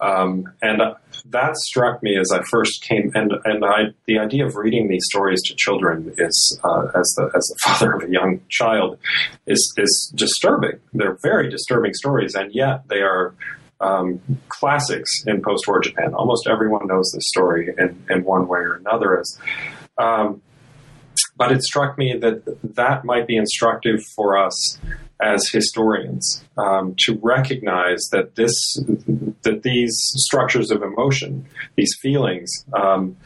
[0.00, 0.82] Um, and
[1.26, 5.04] that struck me as I first came, and and I, the idea of reading these
[5.06, 8.98] stories to children is, uh, as the as the father of a young child,
[9.46, 10.78] is is disturbing.
[10.92, 13.34] They're very disturbing stories, and yet they are
[13.80, 16.14] um, classics in post-war Japan.
[16.14, 19.18] Almost everyone knows this story in, in one way or another.
[19.18, 19.38] As
[19.98, 20.42] um,
[21.36, 22.42] but it struck me that
[22.74, 24.78] that might be instructive for us
[25.20, 28.52] as historians um, to recognize that this
[29.42, 33.16] that these structures of emotion, these feelings, um,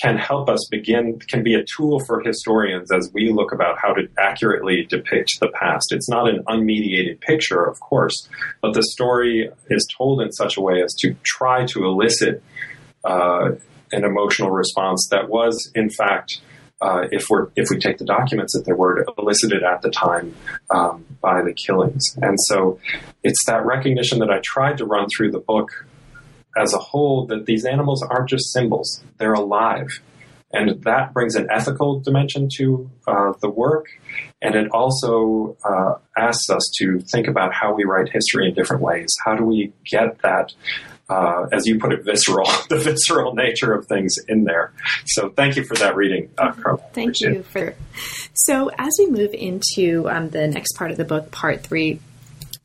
[0.00, 3.92] can help us begin can be a tool for historians as we look about how
[3.92, 5.86] to accurately depict the past.
[5.90, 8.28] It's not an unmediated picture, of course,
[8.60, 12.42] but the story is told in such a way as to try to elicit
[13.04, 13.50] uh,
[13.90, 16.40] an emotional response that was, in fact,
[16.80, 20.34] uh, if we're if we take the documents that there were elicited at the time
[20.70, 22.16] um, by the killings.
[22.22, 22.78] And so
[23.22, 25.86] it's that recognition that I tried to run through the book
[26.56, 29.88] as a whole that these animals aren't just symbols; they're alive.
[30.50, 33.84] And that brings an ethical dimension to uh, the work,
[34.40, 38.82] and it also uh, asks us to think about how we write history in different
[38.82, 39.08] ways.
[39.26, 40.54] How do we get that
[41.08, 44.72] uh, as you put it, visceral, the visceral nature of things in there.
[45.06, 46.78] So thank you for that reading, uh, Carl.
[46.92, 47.74] Thank Appreciate you for.
[48.34, 52.00] So as we move into um, the next part of the book, part three,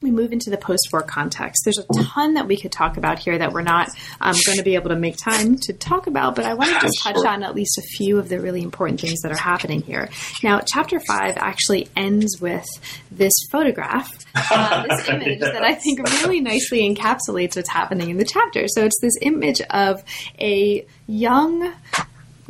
[0.03, 3.37] we move into the post-war context, there's a ton that we could talk about here
[3.37, 3.89] that we're not
[4.21, 6.79] um, going to be able to make time to talk about, but I want to
[6.79, 9.81] just touch on at least a few of the really important things that are happening
[9.81, 10.09] here.
[10.43, 12.65] Now, chapter five actually ends with
[13.11, 15.53] this photograph, uh, this image yes.
[15.53, 18.67] that I think really nicely encapsulates what's happening in the chapter.
[18.67, 20.03] So it's this image of
[20.39, 21.73] a young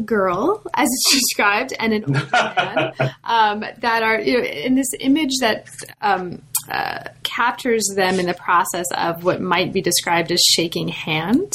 [0.04, 2.94] girl, as it's described, and an old man
[3.24, 5.68] um, that are you know, in this image that
[6.02, 11.54] um, uh, captures them in the process of what might be described as shaking hands.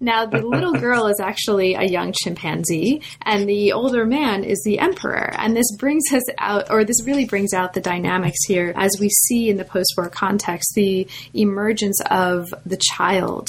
[0.00, 4.78] Now, the little girl is actually a young chimpanzee, and the older man is the
[4.78, 5.32] emperor.
[5.36, 9.08] And this brings us out, or this really brings out the dynamics here as we
[9.08, 13.48] see in the post war context the emergence of the child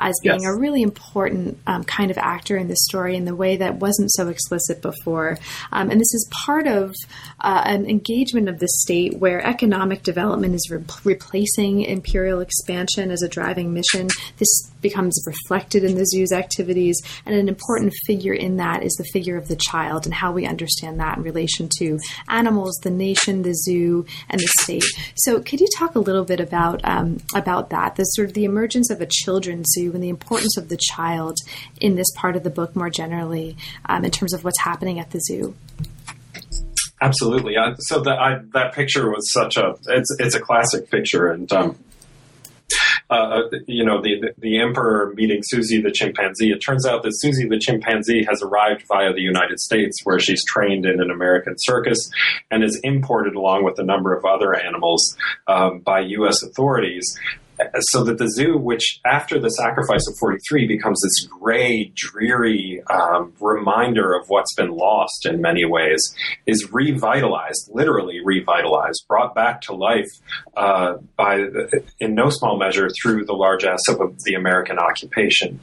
[0.00, 0.50] as being yes.
[0.50, 4.10] a really important um, kind of actor in the story in the way that wasn't
[4.12, 5.38] so explicit before.
[5.72, 6.94] Um, and this is part of
[7.40, 13.22] uh, an engagement of the state where economic development is re- replacing imperial expansion as
[13.22, 14.08] a driving mission.
[14.38, 19.08] This becomes reflected in the zoo's activities, and an important figure in that is the
[19.12, 23.42] figure of the child and how we understand that in relation to animals, the nation,
[23.42, 24.84] the zoo, and the state.
[25.16, 27.96] So, could you talk a little bit about um, about that?
[27.96, 31.36] The sort of the emergence of a children's zoo and the importance of the child
[31.80, 33.56] in this part of the book more generally,
[33.86, 35.54] um, in terms of what's happening at the zoo.
[37.00, 37.58] Absolutely.
[37.58, 41.76] I, so that that picture was such a it's it's a classic picture, and um,
[43.08, 46.50] uh, uh, you know, the, the emperor meeting Susie the chimpanzee.
[46.50, 50.44] It turns out that Susie the chimpanzee has arrived via the United States, where she's
[50.44, 52.10] trained in an American circus
[52.50, 56.42] and is imported along with a number of other animals um, by U.S.
[56.42, 57.16] authorities
[57.80, 63.32] so that the zoo, which after the sacrifice of 43 becomes this gray, dreary um,
[63.40, 66.14] reminder of what's been lost in many ways,
[66.46, 70.10] is revitalized, literally revitalized, brought back to life
[70.56, 75.60] uh, by, the, in no small measure, through the largesse of the American occupation,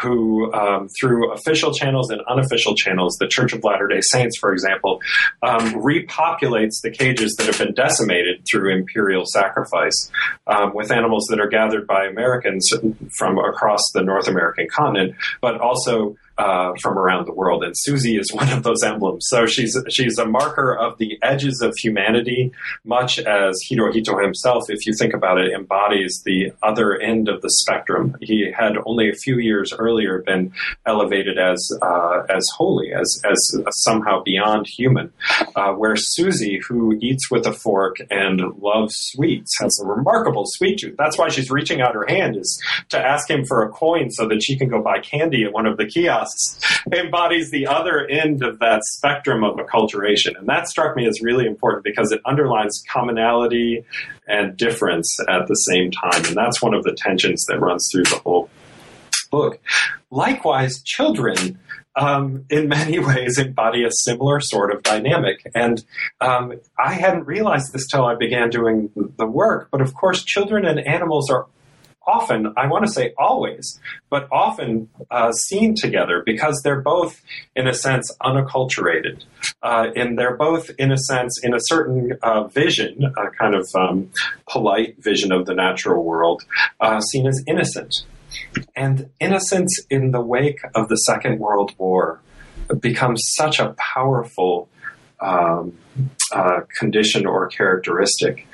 [0.00, 4.52] who, um, through official channels and unofficial channels, the Church of Latter day Saints, for
[4.52, 5.00] example,
[5.42, 10.10] um, repopulates the cages that have been decimated through imperial sacrifice
[10.46, 12.72] um, with animals animals that are gathered by Americans
[13.10, 18.16] from across the North American continent, but also uh, from around the world, and Susie
[18.16, 19.26] is one of those emblems.
[19.28, 22.52] So she's she's a marker of the edges of humanity,
[22.84, 27.50] much as Hirohito himself, if you think about it, embodies the other end of the
[27.50, 28.16] spectrum.
[28.20, 30.52] He had only a few years earlier been
[30.86, 33.52] elevated as uh, as holy, as as
[33.84, 35.12] somehow beyond human.
[35.54, 40.78] Uh, where Susie, who eats with a fork and loves sweets, has a remarkable sweet
[40.78, 40.94] tooth.
[40.96, 44.26] That's why she's reaching out her hand is to ask him for a coin so
[44.28, 46.29] that she can go buy candy at one of the kiosks
[46.92, 50.38] embodies the other end of that spectrum of acculturation.
[50.38, 53.84] And that struck me as really important because it underlines commonality
[54.26, 56.24] and difference at the same time.
[56.26, 58.50] And that's one of the tensions that runs through the whole
[59.30, 59.60] book.
[60.10, 61.58] Likewise, children.
[61.96, 65.50] Um, in many ways embody a similar sort of dynamic.
[65.56, 65.84] And
[66.20, 70.64] um, I hadn't realized this till I began doing the work, but of course, children
[70.64, 71.46] and animals are
[72.06, 73.78] often, I want to say always,
[74.08, 77.20] but often uh, seen together because they're both,
[77.54, 79.24] in a sense, unacculturated.
[79.62, 83.68] Uh, and they're both, in a sense, in a certain uh, vision, a kind of
[83.74, 84.10] um,
[84.48, 86.42] polite vision of the natural world,
[86.80, 88.04] uh, seen as innocent.
[88.76, 92.20] And innocence in the wake of the Second World War
[92.80, 94.68] becomes such a powerful
[95.20, 95.76] um,
[96.32, 98.46] uh, condition or characteristic.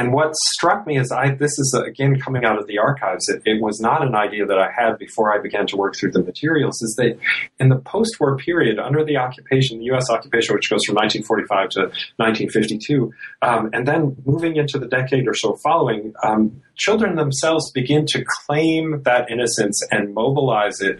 [0.00, 3.28] And what struck me is I this is again coming out of the archives.
[3.28, 6.12] It, it, was not an idea that I had before I began to work through
[6.12, 6.80] the materials.
[6.80, 7.18] Is that
[7.58, 10.08] in the post-war period under the occupation, the U.S.
[10.08, 11.80] occupation, which goes from 1945 to
[12.16, 18.06] 1952, um, and then moving into the decade or so following, um, children themselves begin
[18.06, 20.98] to claim that innocence and mobilize it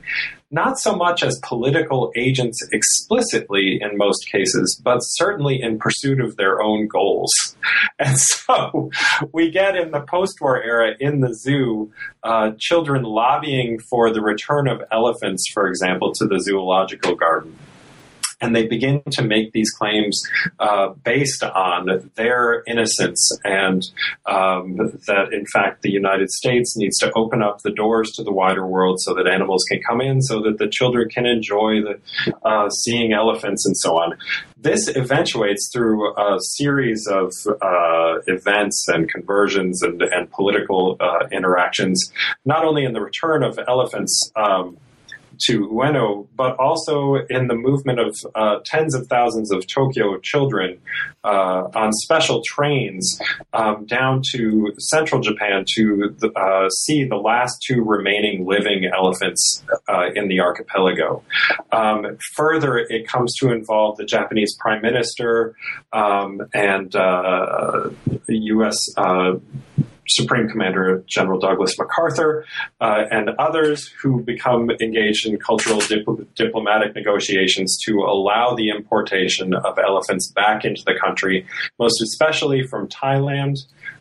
[0.50, 6.36] not so much as political agents explicitly in most cases, but certainly in pursuit of
[6.36, 7.30] their own goals.
[7.98, 8.90] And so
[9.32, 11.92] we get in the post war era in the zoo
[12.22, 17.56] uh, children lobbying for the return of elephants, for example, to the zoological garden
[18.40, 20.20] and they begin to make these claims
[20.58, 23.82] uh, based on their innocence and
[24.26, 24.76] um,
[25.06, 28.66] that in fact the United States needs to open up the doors to the wider
[28.66, 32.00] world so that animals can come in, so that the children can enjoy the
[32.44, 34.16] uh, seeing elephants and so on.
[34.56, 37.32] This eventuates through a series of
[37.62, 42.12] uh, events and conversions and, and political uh, interactions,
[42.44, 44.30] not only in the return of elephants.
[44.36, 44.76] Um,
[45.46, 50.78] to Ueno, but also in the movement of uh, tens of thousands of Tokyo children
[51.24, 53.20] uh, on special trains
[53.52, 60.10] um, down to central Japan to uh, see the last two remaining living elephants uh,
[60.14, 61.22] in the archipelago.
[61.72, 65.54] Um, further, it comes to involve the Japanese prime minister
[65.92, 67.90] um, and uh
[68.28, 68.76] U.S.
[70.10, 72.44] Supreme Commander General Douglas MacArthur,
[72.80, 79.54] uh, and others who become engaged in cultural dip- diplomatic negotiations to allow the importation
[79.54, 81.46] of elephants back into the country,
[81.78, 83.56] most especially from Thailand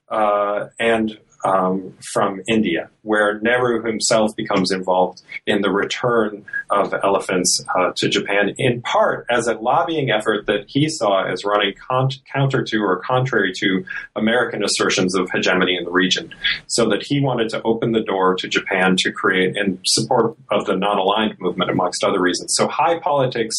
[0.09, 7.63] uh, and um, from India, where Nehru himself becomes involved in the return of elephants
[7.75, 12.09] uh, to Japan, in part as a lobbying effort that he saw as running con-
[12.31, 13.85] counter to or contrary to
[14.15, 16.33] American assertions of hegemony in the region.
[16.67, 20.65] So that he wanted to open the door to Japan to create, in support of
[20.65, 22.53] the non aligned movement, amongst other reasons.
[22.55, 23.55] So high politics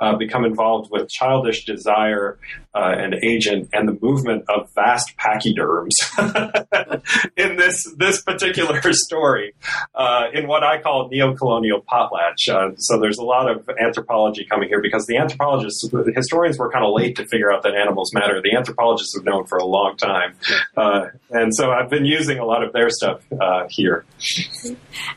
[0.00, 2.38] uh, become involved with childish desire
[2.74, 5.92] uh, agent and the movement of vast pachyderms
[7.36, 9.54] in this this particular story
[9.94, 12.48] uh, in what I call neo-colonial potlatch.
[12.48, 16.70] Uh, so there's a lot of anthropology coming here because the anthropologists, the historians were
[16.70, 18.40] kind of late to figure out that animals matter.
[18.42, 20.34] The anthropologists have known for a long time,
[20.76, 24.04] uh, and so I've been using a lot of their stuff uh, here.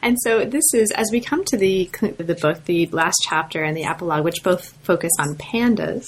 [0.02, 3.78] And so this is as we come to the the book, the last chapter and
[3.78, 6.06] the epilogue, which both focus on pandas.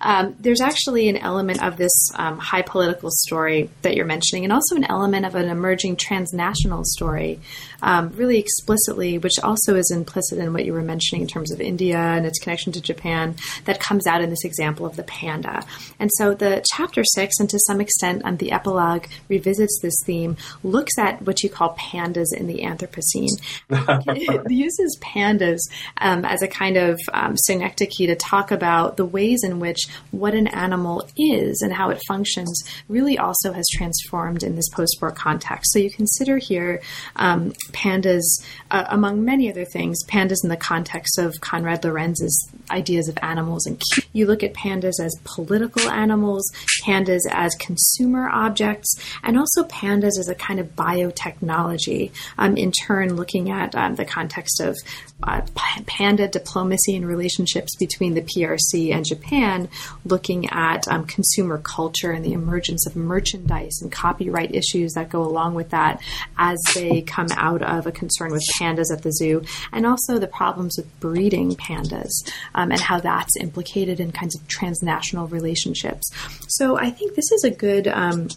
[0.00, 4.52] Um, there's actually an element of this um, high political story that you're mentioning, and
[4.52, 7.40] also an element of an emerging transnational story,
[7.82, 11.60] um, really explicitly, which also is implicit in what you were mentioning in terms of
[11.60, 15.62] India and its connection to Japan, that comes out in this example of the panda.
[15.98, 20.36] And so the chapter six, and to some extent um, the epilogue, revisits this theme,
[20.62, 23.40] looks at what you call pandas in the Anthropocene.
[24.16, 25.60] it uses pandas
[25.98, 30.34] um, as a kind of um, synecdoche to talk about the ways in which what
[30.34, 35.10] an animal is and how it functions really also has transformed in this post war
[35.10, 35.72] context.
[35.72, 36.80] So you consider here
[37.16, 38.24] um, pandas,
[38.70, 43.66] uh, among many other things, pandas in the context of Konrad Lorenz's ideas of animals.
[43.66, 43.80] And
[44.12, 46.50] you look at pandas as political animals,
[46.84, 53.14] pandas as consumer objects, and also pandas as a kind of biotechnology, um, in turn,
[53.16, 54.76] looking at um, the context of
[55.22, 55.40] uh,
[55.86, 59.68] panda diplomacy and relationships between the PRC and Japan,
[60.04, 65.22] looking at um, consumer culture and the emergence of merchandise and copyright issues that go
[65.22, 66.00] along with that
[66.36, 69.42] as they come out of a concern with pandas at the zoo,
[69.72, 72.12] and also the problems with breeding pandas
[72.54, 76.10] um, and how that's implicated in kinds of transnational relationships.
[76.48, 78.28] So I think this is a good um,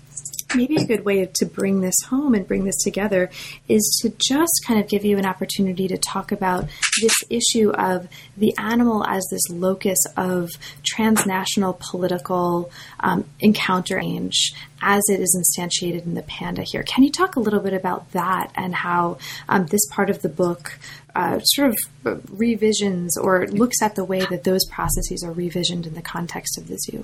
[0.55, 3.29] maybe a good way to bring this home and bring this together
[3.67, 6.65] is to just kind of give you an opportunity to talk about
[7.01, 10.49] this issue of the animal as this locus of
[10.83, 16.83] transnational political um, encounter range as it is instantiated in the panda here.
[16.83, 19.17] Can you talk a little bit about that and how
[19.49, 20.79] um, this part of the book
[21.15, 21.75] uh, sort
[22.05, 26.57] of revisions or looks at the way that those processes are revisioned in the context
[26.57, 27.03] of the zoo?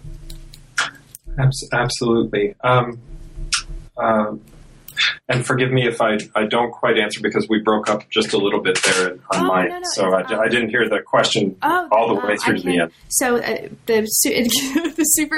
[1.74, 2.56] Absolutely.
[2.64, 3.00] Um,
[3.98, 4.42] um,
[5.28, 8.38] and forgive me if I, I don't quite answer because we broke up just a
[8.38, 11.58] little bit there on oh, my no, no, so I, I, didn't hear the question
[11.62, 12.92] oh, all the way through to the end.
[13.10, 14.02] So uh, the
[14.96, 15.38] the super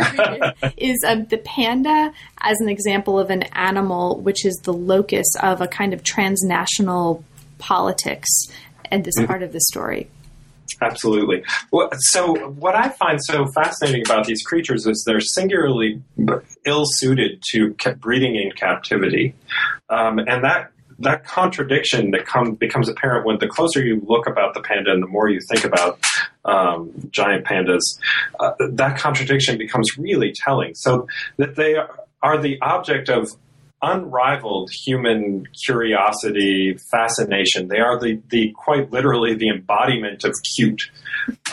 [0.77, 5.61] is um, the panda as an example of an animal which is the locus of
[5.61, 7.23] a kind of transnational
[7.57, 8.29] politics
[8.85, 9.27] and this mm-hmm.
[9.27, 10.09] part of the story.
[10.81, 11.43] Absolutely.
[11.99, 16.01] So, what I find so fascinating about these creatures is they're singularly
[16.65, 19.33] ill suited to breeding in captivity.
[19.89, 24.53] Um, and that that contradiction that come, becomes apparent when the closer you look about
[24.53, 25.99] the panda and the more you think about
[26.45, 27.83] um, giant pandas,
[28.39, 30.73] uh, that contradiction becomes really telling.
[30.75, 31.07] So
[31.37, 31.75] that they
[32.23, 33.29] are the object of
[33.81, 37.67] unrivaled human curiosity, fascination.
[37.67, 40.81] They are the, the quite literally the embodiment of cute.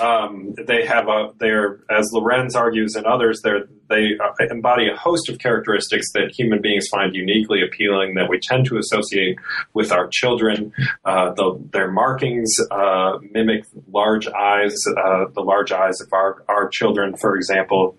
[0.00, 3.50] Um, they have a they're as Lorenz argues and others they
[3.90, 4.10] they
[4.50, 8.78] embody a host of characteristics that human beings find uniquely appealing that we tend to
[8.78, 9.36] associate
[9.74, 10.72] with our children.
[11.04, 16.68] Uh, the, their markings uh, mimic large eyes, uh, the large eyes of our our
[16.68, 17.96] children, for example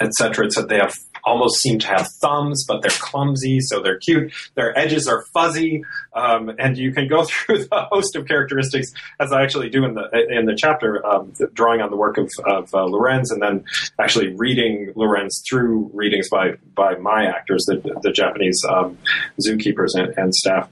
[0.00, 0.50] etc.
[0.50, 0.94] So they have
[1.24, 4.32] almost seem to have thumbs, but they're clumsy, so they're cute.
[4.54, 9.32] Their edges are fuzzy, um, and you can go through the host of characteristics as
[9.32, 12.74] I actually do in the in the chapter, um, drawing on the work of, of
[12.74, 13.64] uh, Lorenz, and then
[13.98, 18.98] actually reading Lorenz through readings by by my actors, the, the Japanese um,
[19.44, 20.68] zookeepers and, and staff.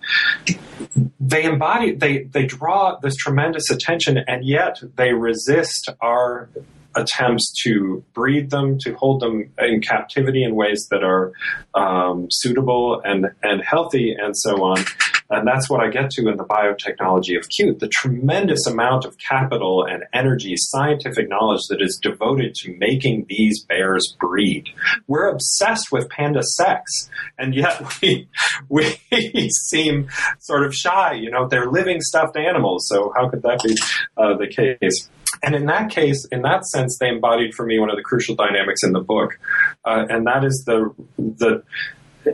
[1.20, 6.48] They embody, they they draw this tremendous attention, and yet they resist our
[6.94, 11.32] attempts to breed them, to hold them in captivity in ways that are
[11.74, 14.84] um, suitable and, and healthy, and so on.
[15.30, 19.16] And that's what I get to in the biotechnology of cute the tremendous amount of
[19.16, 24.68] capital and energy, scientific knowledge that is devoted to making these bears breed.
[25.06, 28.28] We're obsessed with panda sex, and yet we,
[28.68, 31.14] we seem sort of shy.
[31.14, 33.74] You know, they're living stuffed animals, so how could that be
[34.18, 35.08] uh, the case?
[35.42, 38.34] And in that case, in that sense, they embodied for me one of the crucial
[38.34, 39.38] dynamics in the book,
[39.84, 40.90] uh, and that is the
[41.28, 41.62] the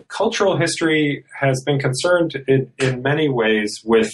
[0.09, 4.13] cultural history has been concerned in, in many ways with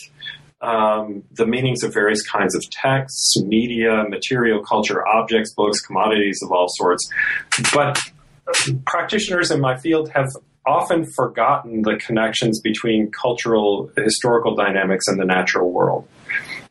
[0.60, 6.52] um, the meanings of various kinds of texts, media, material culture, objects, books, commodities of
[6.52, 7.08] all sorts.
[7.72, 7.98] But
[8.86, 10.28] practitioners in my field have
[10.66, 16.08] often forgotten the connections between cultural, historical dynamics and the natural world.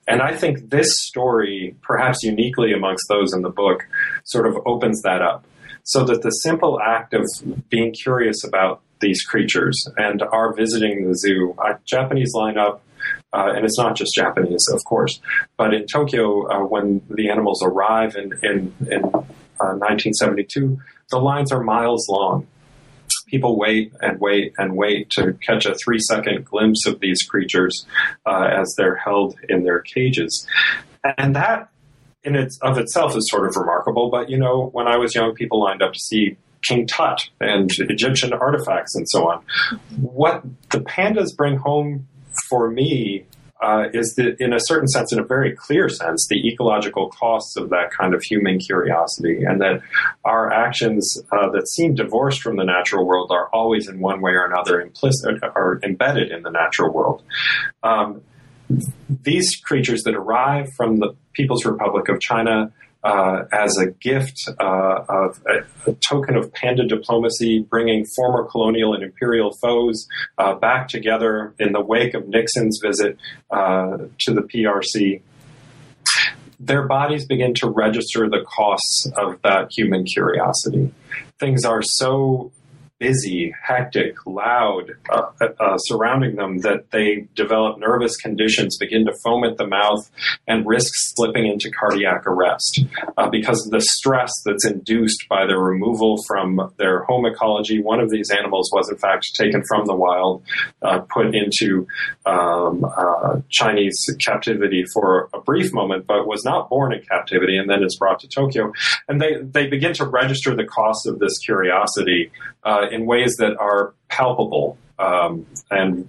[0.07, 3.87] And I think this story, perhaps uniquely amongst those in the book,
[4.25, 5.45] sort of opens that up.
[5.83, 7.25] So that the simple act of
[7.69, 12.79] being curious about these creatures and are visiting the zoo, a Japanese lineup,
[13.33, 15.19] uh, and it's not just Japanese, of course,
[15.57, 20.79] but in Tokyo, uh, when the animals arrive in, in, in uh, 1972,
[21.11, 22.47] the lines are miles long
[23.33, 27.83] people wait and wait and wait to catch a three second glimpse of these creatures
[28.27, 30.47] uh, as they're held in their cages.
[31.17, 31.69] And that
[32.23, 34.11] in its of itself is sort of remarkable.
[34.11, 37.71] But you know, when I was young, people lined up to see King Tut and
[37.79, 39.43] Egyptian artifacts and so on.
[39.99, 42.07] What the pandas bring home
[42.49, 43.25] for me
[43.63, 47.55] uh, is that, in a certain sense, in a very clear sense, the ecological costs
[47.55, 49.81] of that kind of human curiosity, and that
[50.25, 54.31] our actions uh, that seem divorced from the natural world are always, in one way
[54.31, 57.23] or another, implicit or embedded in the natural world.
[57.83, 58.21] Um,
[59.09, 62.71] these creatures that arrive from the People's Republic of China
[63.03, 68.93] uh, as a gift uh, of a, a, token of panda diplomacy, bringing former colonial
[68.93, 70.07] and imperial foes
[70.37, 73.17] uh, back together in the wake of Nixon's visit
[73.51, 75.21] uh, to the PRC.
[76.59, 80.93] Their bodies begin to register the costs of that human curiosity.
[81.39, 82.51] Things are so
[83.03, 85.23] busy, hectic, loud uh,
[85.59, 90.09] uh, surrounding them that they develop nervous conditions, begin to foam at the mouth,
[90.47, 92.79] and risk slipping into cardiac arrest
[93.17, 97.81] uh, because of the stress that's induced by the removal from their home ecology.
[97.81, 100.41] One of these animals was, in fact, taken from the wild,
[100.81, 101.85] uh, put into
[102.25, 107.69] um, uh, Chinese captivity for a brief moment, but was not born in captivity and
[107.69, 108.71] then is brought to Tokyo.
[109.09, 112.31] And they, they begin to register the cost of this curiosity
[112.65, 116.07] uh, in ways that are palpable um, and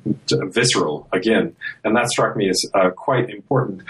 [0.52, 3.82] visceral again, and that struck me as uh, quite important.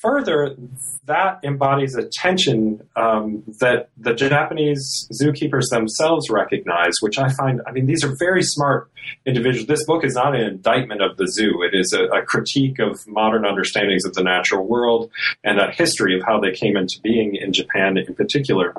[0.00, 0.56] Further,
[1.04, 7.72] that embodies a tension um, that the Japanese zookeepers themselves recognize, which I find, I
[7.72, 8.90] mean, these are very smart
[9.26, 9.66] individuals.
[9.66, 13.06] This book is not an indictment of the zoo, it is a, a critique of
[13.06, 15.10] modern understandings of the natural world
[15.44, 18.74] and a history of how they came into being in Japan in particular.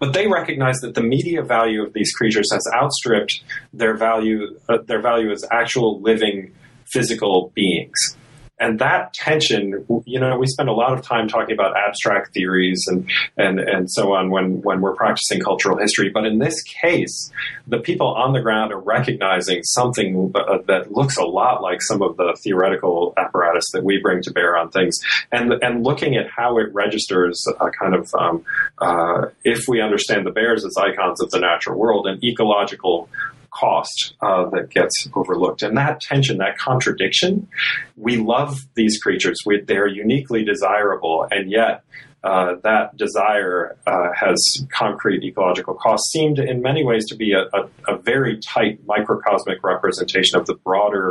[0.00, 4.78] But they recognize that the media value of these creatures has outstripped their value, uh,
[4.86, 6.52] their value as actual living
[6.86, 8.16] physical beings
[8.60, 12.84] and that tension, you know, we spend a lot of time talking about abstract theories
[12.86, 16.10] and and and so on when when we're practicing cultural history.
[16.10, 17.32] But in this case,
[17.66, 22.02] the people on the ground are recognizing something uh, that looks a lot like some
[22.02, 24.98] of the theoretical apparatus that we bring to bear on things,
[25.32, 28.44] and and looking at how it registers a kind of um,
[28.78, 33.08] uh, if we understand the bears as icons of the natural world, an ecological
[33.50, 35.62] cost uh, that gets overlooked.
[35.62, 37.48] And that tension, that contradiction,
[37.96, 39.38] we love these creatures.
[39.44, 41.84] We, they're uniquely desirable, and yet
[42.22, 44.36] uh, that desire uh, has
[44.70, 49.62] concrete ecological costs, seemed in many ways to be a, a, a very tight microcosmic
[49.62, 51.10] representation of the broader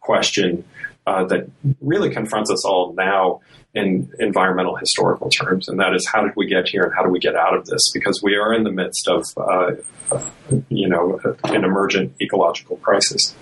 [0.00, 0.64] question
[1.06, 1.50] uh, that
[1.80, 3.40] really confronts us all now
[3.74, 7.10] in environmental historical terms, and that is how did we get here and how do
[7.10, 7.80] we get out of this?
[7.92, 9.72] Because we are in the midst of, uh,
[10.68, 13.34] you know, an emergent ecological crisis.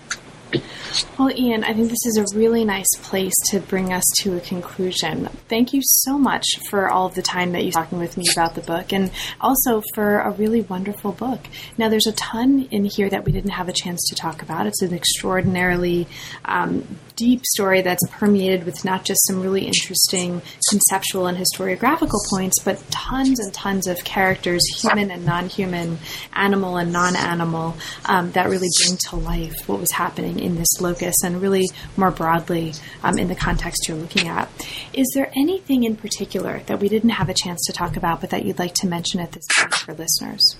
[1.18, 4.40] Well, Ian, I think this is a really nice place to bring us to a
[4.40, 5.26] conclusion.
[5.48, 8.54] Thank you so much for all of the time that you're talking with me about
[8.54, 9.10] the book and
[9.40, 11.40] also for a really wonderful book.
[11.78, 14.66] Now, there's a ton in here that we didn't have a chance to talk about.
[14.66, 16.06] It's an extraordinarily
[16.44, 22.62] um, deep story that's permeated with not just some really interesting conceptual and historiographical points,
[22.62, 25.98] but tons and tons of characters, human and non human,
[26.34, 27.76] animal and non animal,
[28.06, 32.10] um, that really bring to life what was happening in this locus and really more
[32.10, 32.72] broadly
[33.02, 34.48] um, in the context you're looking at.
[34.92, 38.30] Is there anything in particular that we didn't have a chance to talk about, but
[38.30, 40.56] that you'd like to mention at this point for listeners?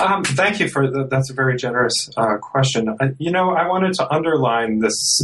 [0.00, 2.88] Um, thank you for that's a very generous uh, question.
[2.88, 5.20] Uh, you know, I wanted to underline this.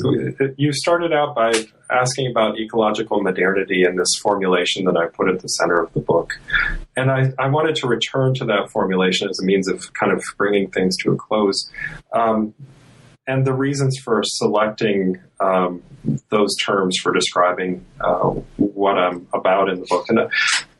[0.56, 1.52] You started out by
[1.90, 6.00] asking about ecological modernity and this formulation that I put at the center of the
[6.00, 6.32] book,
[6.96, 10.22] and I, I wanted to return to that formulation as a means of kind of
[10.38, 11.70] bringing things to a close.
[12.12, 12.54] Um,
[13.26, 15.82] and the reasons for selecting um,
[16.30, 20.06] those terms for describing uh, what I'm about in the book.
[20.08, 20.28] And uh,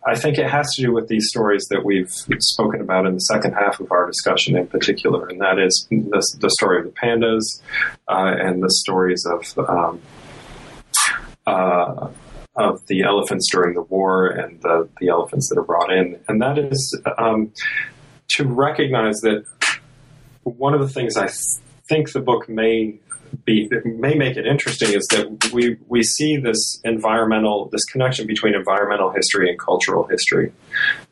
[0.06, 3.20] I think it has to do with these stories that we've spoken about in the
[3.20, 6.92] second half of our discussion in particular, and that is the, the story of the
[6.92, 7.62] pandas
[8.08, 9.68] uh, and the stories of.
[9.68, 10.00] Um,
[11.46, 12.08] uh,
[12.54, 16.20] of the elephants during the war and the, the elephants that are brought in.
[16.28, 17.50] And that is um,
[18.36, 19.44] to recognize that
[20.42, 21.38] one of the things I th-
[21.88, 22.98] think the book may
[23.44, 28.54] be may make it interesting is that we we see this environmental this connection between
[28.54, 30.52] environmental history and cultural history.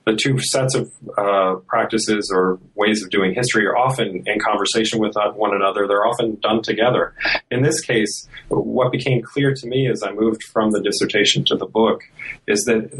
[0.06, 4.98] The two sets of uh, practices or ways of doing history are often in conversation
[4.98, 5.86] with one another.
[5.86, 7.14] They're often done together.
[7.50, 11.56] In this case, what became clear to me as I moved from the dissertation to
[11.56, 12.02] the book
[12.46, 12.90] is that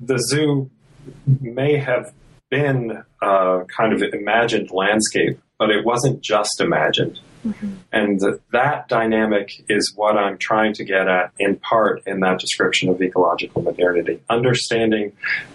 [0.00, 0.70] the zoo
[1.40, 2.12] may have
[2.50, 7.74] been a kind of imagined landscape, but it wasn't just imagined Mm-hmm.
[7.92, 8.20] And
[8.52, 13.00] that dynamic is what I'm trying to get at in part in that description of
[13.00, 14.20] ecological modernity.
[14.28, 15.12] Understanding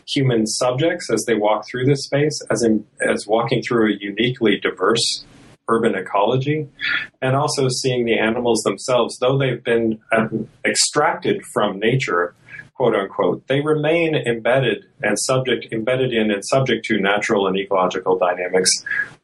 [0.07, 4.59] human subjects as they walk through this space, as, in, as walking through a uniquely
[4.59, 5.26] diverse
[5.69, 6.68] urban ecology,
[7.22, 12.35] and also seeing the animals themselves, though they've been um, extracted from nature,
[12.81, 18.17] quote unquote, they remain embedded and subject, embedded in and subject to natural and ecological
[18.17, 18.71] dynamics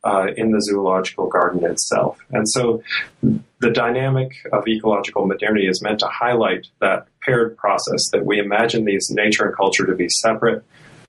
[0.04, 2.20] uh, in the zoological garden itself.
[2.30, 2.84] And so
[3.24, 8.86] the dynamic of ecological modernity is meant to highlight that paired process that we imagine
[8.86, 10.64] these nature and culture to be separate.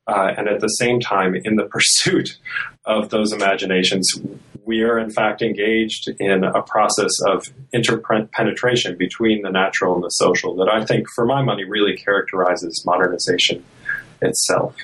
[0.06, 2.38] Uh, and at the same time, in the pursuit
[2.86, 4.10] of those imaginations,
[4.68, 10.10] we are in fact engaged in a process of interpenetration between the natural and the
[10.10, 13.64] social that I think, for my money, really characterizes modernization
[14.20, 14.76] itself.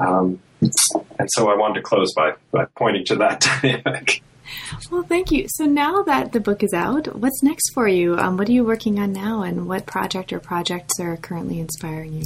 [0.00, 4.24] Um, and so I wanted to close by, by pointing to that dynamic.
[4.90, 5.46] Well, thank you.
[5.50, 8.18] So now that the book is out, what's next for you?
[8.18, 12.14] Um, what are you working on now, and what project or projects are currently inspiring
[12.14, 12.24] you?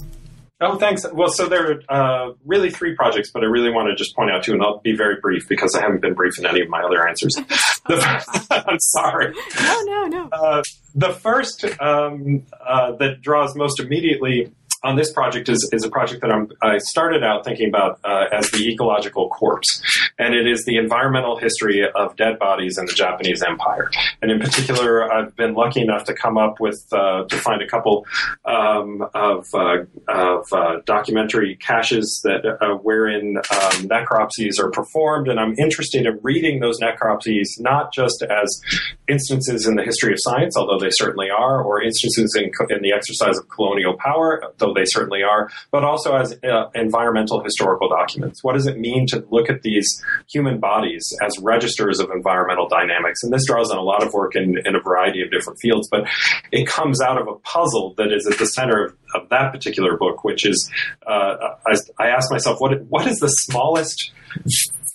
[0.58, 1.04] Oh, thanks.
[1.12, 4.30] Well, so there are uh, really three projects, but I really want to just point
[4.30, 6.68] out two, and I'll be very brief because I haven't been brief in any of
[6.70, 7.34] my other answers.
[7.86, 9.34] the, I'm sorry.
[9.60, 10.28] No, no, no.
[10.32, 10.62] Uh,
[10.94, 14.50] the first um, uh, that draws most immediately
[14.82, 18.26] on this project is, is a project that I'm, i started out thinking about uh,
[18.32, 19.82] as the ecological corpse,
[20.18, 23.90] and it is the environmental history of dead bodies in the Japanese Empire.
[24.22, 27.66] And in particular, I've been lucky enough to come up with uh, to find a
[27.66, 28.06] couple
[28.44, 35.40] um, of, uh, of uh, documentary caches that uh, wherein um, necropsies are performed, and
[35.40, 38.60] I'm interested in reading those necropsies not just as
[39.08, 42.92] instances in the history of science, although they certainly are, or instances in, in the
[42.92, 48.44] exercise of colonial power, though they certainly are, but also as uh, environmental historical documents.
[48.44, 49.88] What does it mean to look at these
[50.30, 53.22] human bodies as registers of environmental dynamics?
[53.22, 55.88] And this draws on a lot of work in, in a variety of different fields,
[55.90, 56.06] but
[56.52, 59.96] it comes out of a puzzle that is at the center of, of that particular
[59.96, 60.70] book, which is
[61.06, 61.34] uh,
[61.66, 64.12] I, I asked myself, what what is the smallest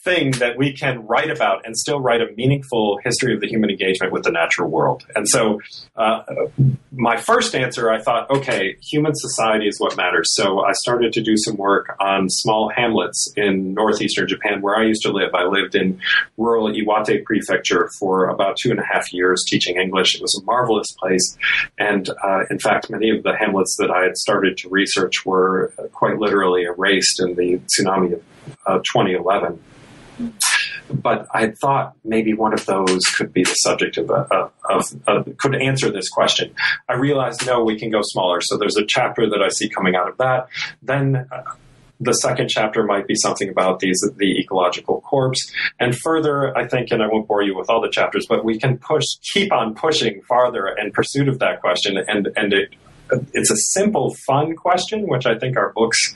[0.04, 3.70] thing that we can write about and still write a meaningful history of the human
[3.70, 5.06] engagement with the natural world.
[5.16, 5.60] And so,
[5.96, 6.24] uh,
[6.92, 10.28] my first answer, I thought, okay, human society is what matters.
[10.34, 14.86] So I started to do some work on small hamlets in northeastern Japan, where I
[14.86, 15.34] used to live.
[15.36, 16.00] I lived in
[16.38, 20.16] rural Iwate Prefecture for about two and a half years teaching English.
[20.16, 21.38] It was a marvelous place,
[21.78, 25.74] and uh, in fact, many of the hamlets that I had started to research were
[25.94, 28.24] quite literally erased in the tsunami of
[28.66, 29.60] uh, 2011
[30.94, 35.38] but I thought maybe one of those could be the subject of a, of, of,
[35.38, 36.54] could answer this question.
[36.90, 38.42] I realized no, we can go smaller.
[38.42, 40.48] So there's a chapter that I see coming out of that.
[40.82, 41.28] Then.
[41.32, 41.44] Uh,
[42.04, 46.90] the second chapter might be something about these the ecological corpse and further i think
[46.90, 49.76] and i won't bore you with all the chapters but we can push keep on
[49.76, 52.74] pushing farther in pursuit of that question and and it
[53.34, 56.16] it's a simple, fun question, which I think our books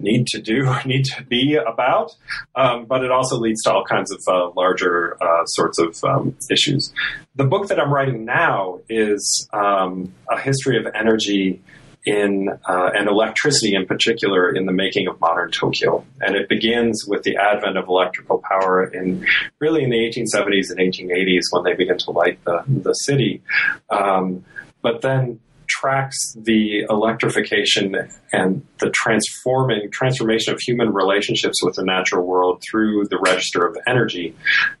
[0.00, 2.14] need to do, need to be about.
[2.54, 6.36] Um, but it also leads to all kinds of uh, larger uh, sorts of um,
[6.50, 6.92] issues.
[7.34, 11.62] The book that I'm writing now is um, a history of energy
[12.04, 16.04] in uh, and electricity in particular in the making of modern Tokyo.
[16.20, 19.24] And it begins with the advent of electrical power in
[19.60, 23.42] really in the 1870s and 1880s when they begin to light the, the city.
[23.88, 24.44] Um,
[24.82, 25.38] but then
[25.80, 33.06] tracks the electrification and the transforming transformation of human relationships with the natural world through
[33.08, 34.34] the register of energy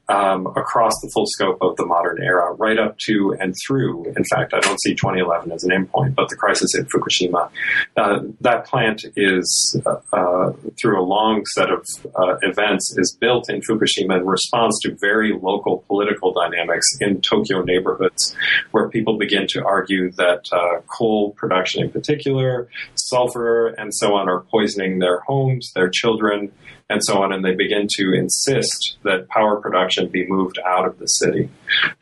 [0.08, 4.04] um, across the full scope of the modern era, right up to and through.
[4.16, 7.50] In fact, I don't see 2011 as an endpoint, but the crisis in Fukushima.
[7.96, 11.86] Uh, that plant is, uh, uh, through a long set of
[12.16, 17.62] uh, events, is built in Fukushima in response to very local political dynamics in Tokyo
[17.62, 18.36] neighborhoods,
[18.72, 24.28] where people begin to argue that uh, coal production, in particular, sulfur, and so on,
[24.28, 26.52] are poisoning their homes, their children
[26.92, 30.98] and so on, and they begin to insist that power production be moved out of
[30.98, 31.48] the city.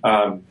[0.03, 0.43] Um,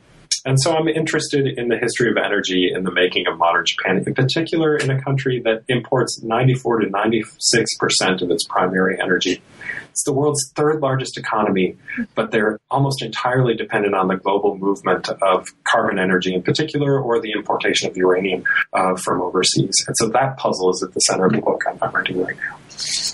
[0.46, 4.02] and so I'm interested in the history of energy in the making of modern Japan,
[4.06, 9.42] in particular in a country that imports 94 to 96 percent of its primary energy.
[9.90, 11.76] It's the world's third largest economy,
[12.14, 17.20] but they're almost entirely dependent on the global movement of carbon energy in particular, or
[17.20, 19.84] the importation of uranium uh, from overseas.
[19.86, 22.56] And so that puzzle is at the center of the book I'm writing right now.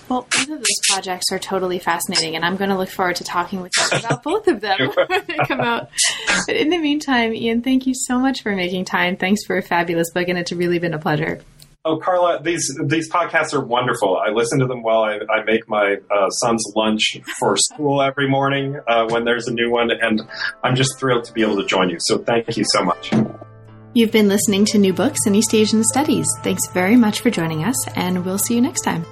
[0.09, 3.25] Well, both of those projects are totally fascinating, and I'm going to look forward to
[3.25, 5.91] talking with you about both of them when they come out.
[6.47, 9.17] But in the meantime, Ian, thank you so much for making time.
[9.17, 11.41] Thanks for a fabulous book, and it's really been a pleasure.
[11.89, 14.17] Oh, Carla, these these podcasts are wonderful.
[14.19, 18.29] I listen to them while I, I make my uh, son's lunch for school every
[18.29, 20.21] morning uh, when there's a new one, and
[20.65, 21.99] I'm just thrilled to be able to join you.
[22.01, 23.13] So thank you so much.
[23.95, 26.27] You've been listening to New Books in East Asian Studies.
[26.43, 29.07] Thanks very much for joining us, and we'll see you next time.